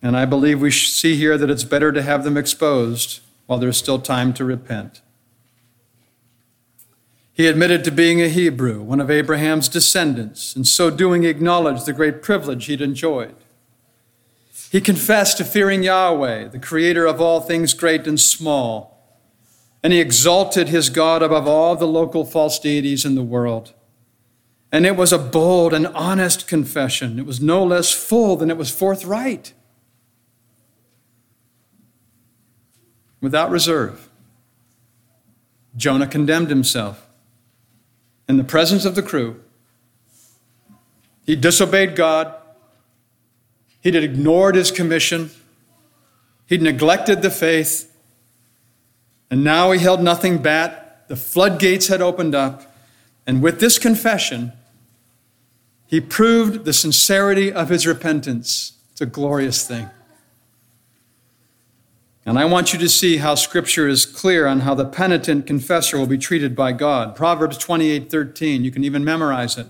And 0.00 0.16
I 0.16 0.24
believe 0.24 0.62
we 0.62 0.70
see 0.70 1.16
here 1.16 1.36
that 1.36 1.50
it's 1.50 1.64
better 1.64 1.92
to 1.92 2.02
have 2.02 2.24
them 2.24 2.38
exposed 2.38 3.20
while 3.48 3.58
there's 3.58 3.78
still 3.78 3.98
time 3.98 4.34
to 4.34 4.44
repent. 4.44 5.00
He 7.32 7.46
admitted 7.46 7.82
to 7.84 7.90
being 7.90 8.20
a 8.20 8.28
Hebrew, 8.28 8.82
one 8.82 9.00
of 9.00 9.10
Abraham's 9.10 9.70
descendants, 9.70 10.54
and 10.54 10.66
so 10.66 10.90
doing 10.90 11.24
acknowledged 11.24 11.86
the 11.86 11.94
great 11.94 12.20
privilege 12.20 12.66
he'd 12.66 12.82
enjoyed. 12.82 13.36
He 14.70 14.82
confessed 14.82 15.38
to 15.38 15.44
fearing 15.44 15.82
Yahweh, 15.82 16.48
the 16.48 16.58
creator 16.58 17.06
of 17.06 17.22
all 17.22 17.40
things 17.40 17.72
great 17.72 18.06
and 18.06 18.20
small, 18.20 19.18
and 19.82 19.94
he 19.94 20.00
exalted 20.00 20.68
his 20.68 20.90
God 20.90 21.22
above 21.22 21.48
all 21.48 21.74
the 21.74 21.86
local 21.86 22.26
false 22.26 22.58
deities 22.58 23.06
in 23.06 23.14
the 23.14 23.22
world. 23.22 23.72
And 24.70 24.84
it 24.84 24.94
was 24.94 25.10
a 25.10 25.18
bold 25.18 25.72
and 25.72 25.86
honest 25.86 26.46
confession. 26.46 27.18
It 27.18 27.24
was 27.24 27.40
no 27.40 27.64
less 27.64 27.92
full 27.92 28.36
than 28.36 28.50
it 28.50 28.58
was 28.58 28.70
forthright. 28.70 29.54
Without 33.20 33.50
reserve. 33.50 34.08
Jonah 35.76 36.06
condemned 36.06 36.50
himself 36.50 37.06
in 38.28 38.36
the 38.36 38.44
presence 38.44 38.84
of 38.84 38.94
the 38.94 39.02
crew. 39.02 39.40
He 41.24 41.36
disobeyed 41.36 41.94
God. 41.94 42.34
He'd 43.80 43.94
ignored 43.94 44.54
his 44.54 44.70
commission. 44.70 45.30
He'd 46.46 46.62
neglected 46.62 47.22
the 47.22 47.30
faith. 47.30 47.94
And 49.30 49.44
now 49.44 49.70
he 49.70 49.78
held 49.78 50.02
nothing 50.02 50.38
back. 50.38 51.08
The 51.08 51.16
floodgates 51.16 51.88
had 51.88 52.00
opened 52.00 52.34
up. 52.34 52.74
And 53.26 53.42
with 53.42 53.60
this 53.60 53.78
confession, 53.78 54.52
he 55.86 56.00
proved 56.00 56.64
the 56.64 56.72
sincerity 56.72 57.52
of 57.52 57.68
his 57.68 57.86
repentance. 57.86 58.72
It's 58.92 59.00
a 59.00 59.06
glorious 59.06 59.66
thing. 59.66 59.88
And 62.28 62.38
I 62.38 62.44
want 62.44 62.74
you 62.74 62.78
to 62.80 62.90
see 62.90 63.16
how 63.16 63.36
Scripture 63.36 63.88
is 63.88 64.04
clear 64.04 64.46
on 64.46 64.60
how 64.60 64.74
the 64.74 64.84
penitent 64.84 65.46
confessor 65.46 65.96
will 65.96 66.06
be 66.06 66.18
treated 66.18 66.54
by 66.54 66.72
God. 66.72 67.16
Proverbs 67.16 67.56
28 67.56 68.10
13, 68.10 68.64
you 68.64 68.70
can 68.70 68.84
even 68.84 69.02
memorize 69.02 69.56
it. 69.56 69.68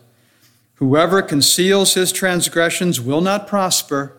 Whoever 0.74 1.22
conceals 1.22 1.94
his 1.94 2.10
transgressions 2.10 3.00
will 3.00 3.20
not 3.20 3.46
prosper, 3.46 4.18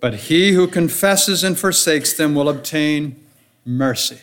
but 0.00 0.14
he 0.14 0.50
who 0.50 0.66
confesses 0.66 1.44
and 1.44 1.56
forsakes 1.56 2.12
them 2.12 2.34
will 2.34 2.48
obtain 2.48 3.24
mercy. 3.64 4.22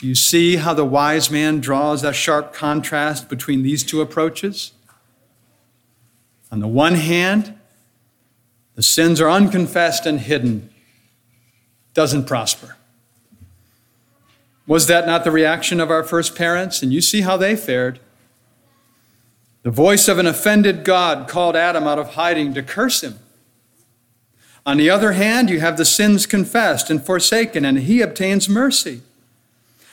You 0.00 0.14
see 0.14 0.56
how 0.56 0.72
the 0.72 0.86
wise 0.86 1.30
man 1.30 1.60
draws 1.60 2.00
that 2.00 2.16
sharp 2.16 2.54
contrast 2.54 3.28
between 3.28 3.62
these 3.62 3.84
two 3.84 4.00
approaches? 4.00 4.72
On 6.50 6.60
the 6.60 6.66
one 6.66 6.94
hand, 6.94 7.58
the 8.74 8.82
sins 8.82 9.20
are 9.20 9.30
unconfessed 9.30 10.06
and 10.06 10.20
hidden, 10.20 10.70
doesn't 11.94 12.26
prosper. 12.26 12.76
Was 14.66 14.86
that 14.86 15.06
not 15.06 15.24
the 15.24 15.30
reaction 15.30 15.80
of 15.80 15.90
our 15.90 16.02
first 16.02 16.36
parents? 16.36 16.82
And 16.82 16.92
you 16.92 17.00
see 17.00 17.22
how 17.22 17.36
they 17.36 17.56
fared. 17.56 18.00
The 19.62 19.70
voice 19.70 20.08
of 20.08 20.18
an 20.18 20.26
offended 20.26 20.84
God 20.84 21.28
called 21.28 21.56
Adam 21.56 21.86
out 21.86 21.98
of 21.98 22.14
hiding 22.14 22.54
to 22.54 22.62
curse 22.62 23.02
him. 23.02 23.18
On 24.64 24.76
the 24.76 24.90
other 24.90 25.12
hand, 25.12 25.50
you 25.50 25.60
have 25.60 25.76
the 25.76 25.84
sins 25.84 26.24
confessed 26.24 26.88
and 26.88 27.04
forsaken, 27.04 27.64
and 27.64 27.80
he 27.80 28.00
obtains 28.00 28.48
mercy. 28.48 29.02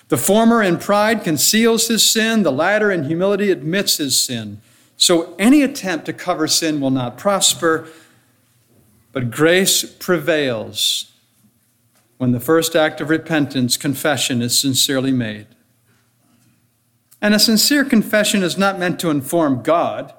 The 0.09 0.17
former 0.17 0.61
in 0.61 0.77
pride 0.77 1.23
conceals 1.23 1.87
his 1.87 2.09
sin, 2.09 2.43
the 2.43 2.51
latter 2.51 2.91
in 2.91 3.03
humility 3.05 3.51
admits 3.51 3.97
his 3.97 4.21
sin. 4.21 4.61
So 4.97 5.35
any 5.37 5.61
attempt 5.61 6.05
to 6.07 6.13
cover 6.13 6.47
sin 6.47 6.81
will 6.81 6.91
not 6.91 7.17
prosper, 7.17 7.87
but 9.11 9.31
grace 9.31 9.83
prevails 9.83 11.11
when 12.17 12.31
the 12.31 12.39
first 12.39 12.75
act 12.75 12.99
of 12.99 13.09
repentance, 13.09 13.77
confession, 13.77 14.41
is 14.41 14.57
sincerely 14.57 15.11
made. 15.11 15.47
And 17.21 17.33
a 17.33 17.39
sincere 17.39 17.85
confession 17.85 18.43
is 18.43 18.57
not 18.57 18.79
meant 18.79 18.99
to 18.99 19.09
inform 19.09 19.63
God, 19.63 20.13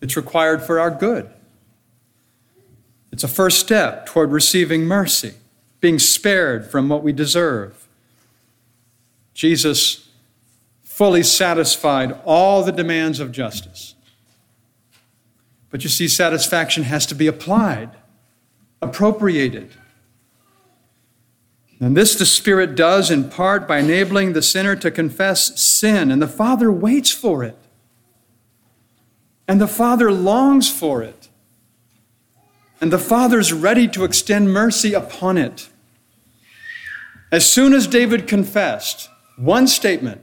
it's 0.00 0.16
required 0.16 0.62
for 0.62 0.78
our 0.78 0.90
good. 0.90 1.30
It's 3.10 3.24
a 3.24 3.28
first 3.28 3.60
step 3.60 4.06
toward 4.06 4.32
receiving 4.32 4.84
mercy, 4.84 5.34
being 5.80 5.98
spared 5.98 6.66
from 6.70 6.88
what 6.88 7.02
we 7.02 7.12
deserve. 7.12 7.86
Jesus 9.34 10.10
fully 10.82 11.22
satisfied 11.22 12.18
all 12.24 12.62
the 12.62 12.72
demands 12.72 13.20
of 13.20 13.32
justice. 13.32 13.93
But 15.74 15.82
you 15.82 15.90
see, 15.90 16.06
satisfaction 16.06 16.84
has 16.84 17.04
to 17.06 17.16
be 17.16 17.26
applied, 17.26 17.90
appropriated. 18.80 19.72
And 21.80 21.96
this 21.96 22.14
the 22.14 22.24
Spirit 22.24 22.76
does 22.76 23.10
in 23.10 23.28
part 23.28 23.66
by 23.66 23.78
enabling 23.78 24.34
the 24.34 24.40
sinner 24.40 24.76
to 24.76 24.92
confess 24.92 25.60
sin, 25.60 26.12
and 26.12 26.22
the 26.22 26.28
Father 26.28 26.70
waits 26.70 27.10
for 27.10 27.42
it. 27.42 27.58
And 29.48 29.60
the 29.60 29.66
Father 29.66 30.12
longs 30.12 30.70
for 30.70 31.02
it. 31.02 31.28
And 32.80 32.92
the 32.92 32.96
Father's 32.96 33.52
ready 33.52 33.88
to 33.88 34.04
extend 34.04 34.52
mercy 34.52 34.94
upon 34.94 35.36
it. 35.36 35.70
As 37.32 37.50
soon 37.50 37.74
as 37.74 37.88
David 37.88 38.28
confessed, 38.28 39.10
one 39.36 39.66
statement, 39.66 40.20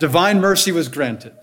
divine 0.00 0.40
mercy 0.40 0.72
was 0.72 0.88
granted. 0.88 1.34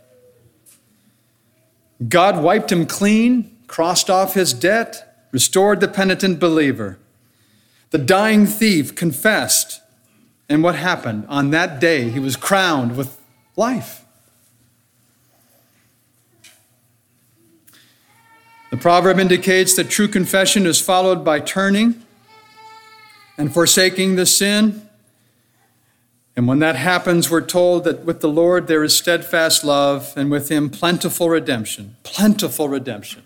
God 2.07 2.41
wiped 2.43 2.71
him 2.71 2.85
clean, 2.85 3.57
crossed 3.67 4.09
off 4.09 4.33
his 4.33 4.53
debt, 4.53 5.27
restored 5.31 5.79
the 5.79 5.87
penitent 5.87 6.39
believer. 6.39 6.99
The 7.91 7.97
dying 7.97 8.45
thief 8.45 8.95
confessed. 8.95 9.81
And 10.49 10.61
what 10.61 10.75
happened? 10.75 11.25
On 11.29 11.51
that 11.51 11.79
day, 11.79 12.09
he 12.09 12.19
was 12.19 12.35
crowned 12.35 12.97
with 12.97 13.19
life. 13.55 14.05
The 18.71 18.77
proverb 18.77 19.19
indicates 19.19 19.75
that 19.75 19.89
true 19.89 20.07
confession 20.07 20.65
is 20.65 20.81
followed 20.81 21.23
by 21.23 21.39
turning 21.39 22.03
and 23.37 23.53
forsaking 23.53 24.15
the 24.15 24.25
sin. 24.25 24.84
And 26.35 26.47
when 26.47 26.59
that 26.59 26.75
happens, 26.75 27.31
we're 27.31 27.41
told 27.41 27.85
that 27.85 28.03
with 28.03 28.19
the 28.19 28.27
Lord 28.27 28.67
there 28.67 28.83
is 28.83 28.95
steadfast 28.95 29.63
love, 29.63 30.13
and 30.17 30.29
with 30.29 30.49
him 30.49 30.69
plentiful 30.69 31.29
redemption. 31.29 31.95
Plentiful 32.03 32.67
redemption. 32.67 33.23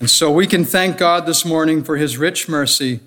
And 0.00 0.10
so 0.10 0.30
we 0.30 0.46
can 0.46 0.64
thank 0.64 0.98
God 0.98 1.24
this 1.24 1.44
morning 1.44 1.84
for 1.84 1.96
his 1.96 2.18
rich 2.18 2.48
mercy 2.48 3.00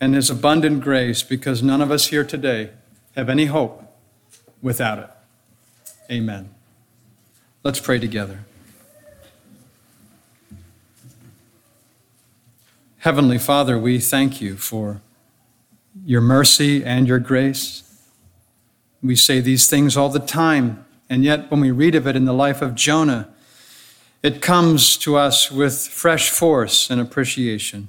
and 0.00 0.14
his 0.14 0.30
abundant 0.30 0.82
grace 0.82 1.22
because 1.22 1.62
none 1.62 1.80
of 1.80 1.90
us 1.90 2.08
here 2.08 2.24
today 2.24 2.70
have 3.16 3.28
any 3.28 3.46
hope 3.46 3.84
without 4.60 4.98
it. 4.98 5.10
Amen. 6.10 6.50
Let's 7.62 7.80
pray 7.80 7.98
together. 7.98 8.40
Heavenly 12.98 13.38
Father, 13.38 13.78
we 13.78 14.00
thank 14.00 14.40
you 14.40 14.56
for 14.56 15.00
your 16.04 16.20
mercy 16.20 16.84
and 16.84 17.06
your 17.06 17.20
grace. 17.20 17.87
We 19.02 19.16
say 19.16 19.40
these 19.40 19.68
things 19.68 19.96
all 19.96 20.08
the 20.08 20.18
time, 20.18 20.84
and 21.08 21.24
yet 21.24 21.50
when 21.50 21.60
we 21.60 21.70
read 21.70 21.94
of 21.94 22.06
it 22.06 22.16
in 22.16 22.24
the 22.24 22.32
life 22.32 22.60
of 22.62 22.74
Jonah, 22.74 23.28
it 24.22 24.42
comes 24.42 24.96
to 24.98 25.16
us 25.16 25.50
with 25.50 25.86
fresh 25.86 26.30
force 26.30 26.90
and 26.90 27.00
appreciation. 27.00 27.88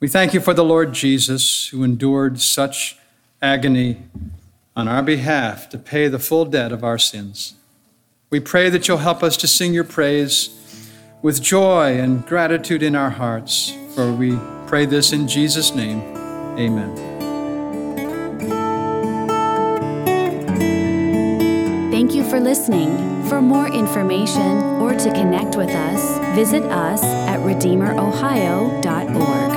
We 0.00 0.08
thank 0.08 0.32
you 0.32 0.40
for 0.40 0.54
the 0.54 0.64
Lord 0.64 0.94
Jesus, 0.94 1.68
who 1.68 1.84
endured 1.84 2.40
such 2.40 2.96
agony 3.42 4.02
on 4.74 4.88
our 4.88 5.02
behalf 5.02 5.68
to 5.68 5.78
pay 5.78 6.08
the 6.08 6.18
full 6.18 6.46
debt 6.46 6.72
of 6.72 6.82
our 6.82 6.96
sins. 6.96 7.54
We 8.30 8.40
pray 8.40 8.70
that 8.70 8.88
you'll 8.88 8.98
help 8.98 9.22
us 9.22 9.36
to 9.38 9.46
sing 9.46 9.74
your 9.74 9.84
praise 9.84 10.48
with 11.20 11.42
joy 11.42 11.98
and 11.98 12.24
gratitude 12.26 12.82
in 12.82 12.96
our 12.96 13.10
hearts, 13.10 13.74
for 13.94 14.10
we 14.10 14.38
pray 14.66 14.86
this 14.86 15.12
in 15.12 15.28
Jesus' 15.28 15.74
name. 15.74 16.00
Amen. 16.58 17.29
Listening. 22.50 23.22
For 23.28 23.40
more 23.40 23.68
information 23.68 24.82
or 24.82 24.92
to 24.92 25.12
connect 25.12 25.54
with 25.54 25.70
us, 25.70 26.18
visit 26.34 26.64
us 26.64 27.00
at 27.04 27.38
redeemerohio.org. 27.38 29.49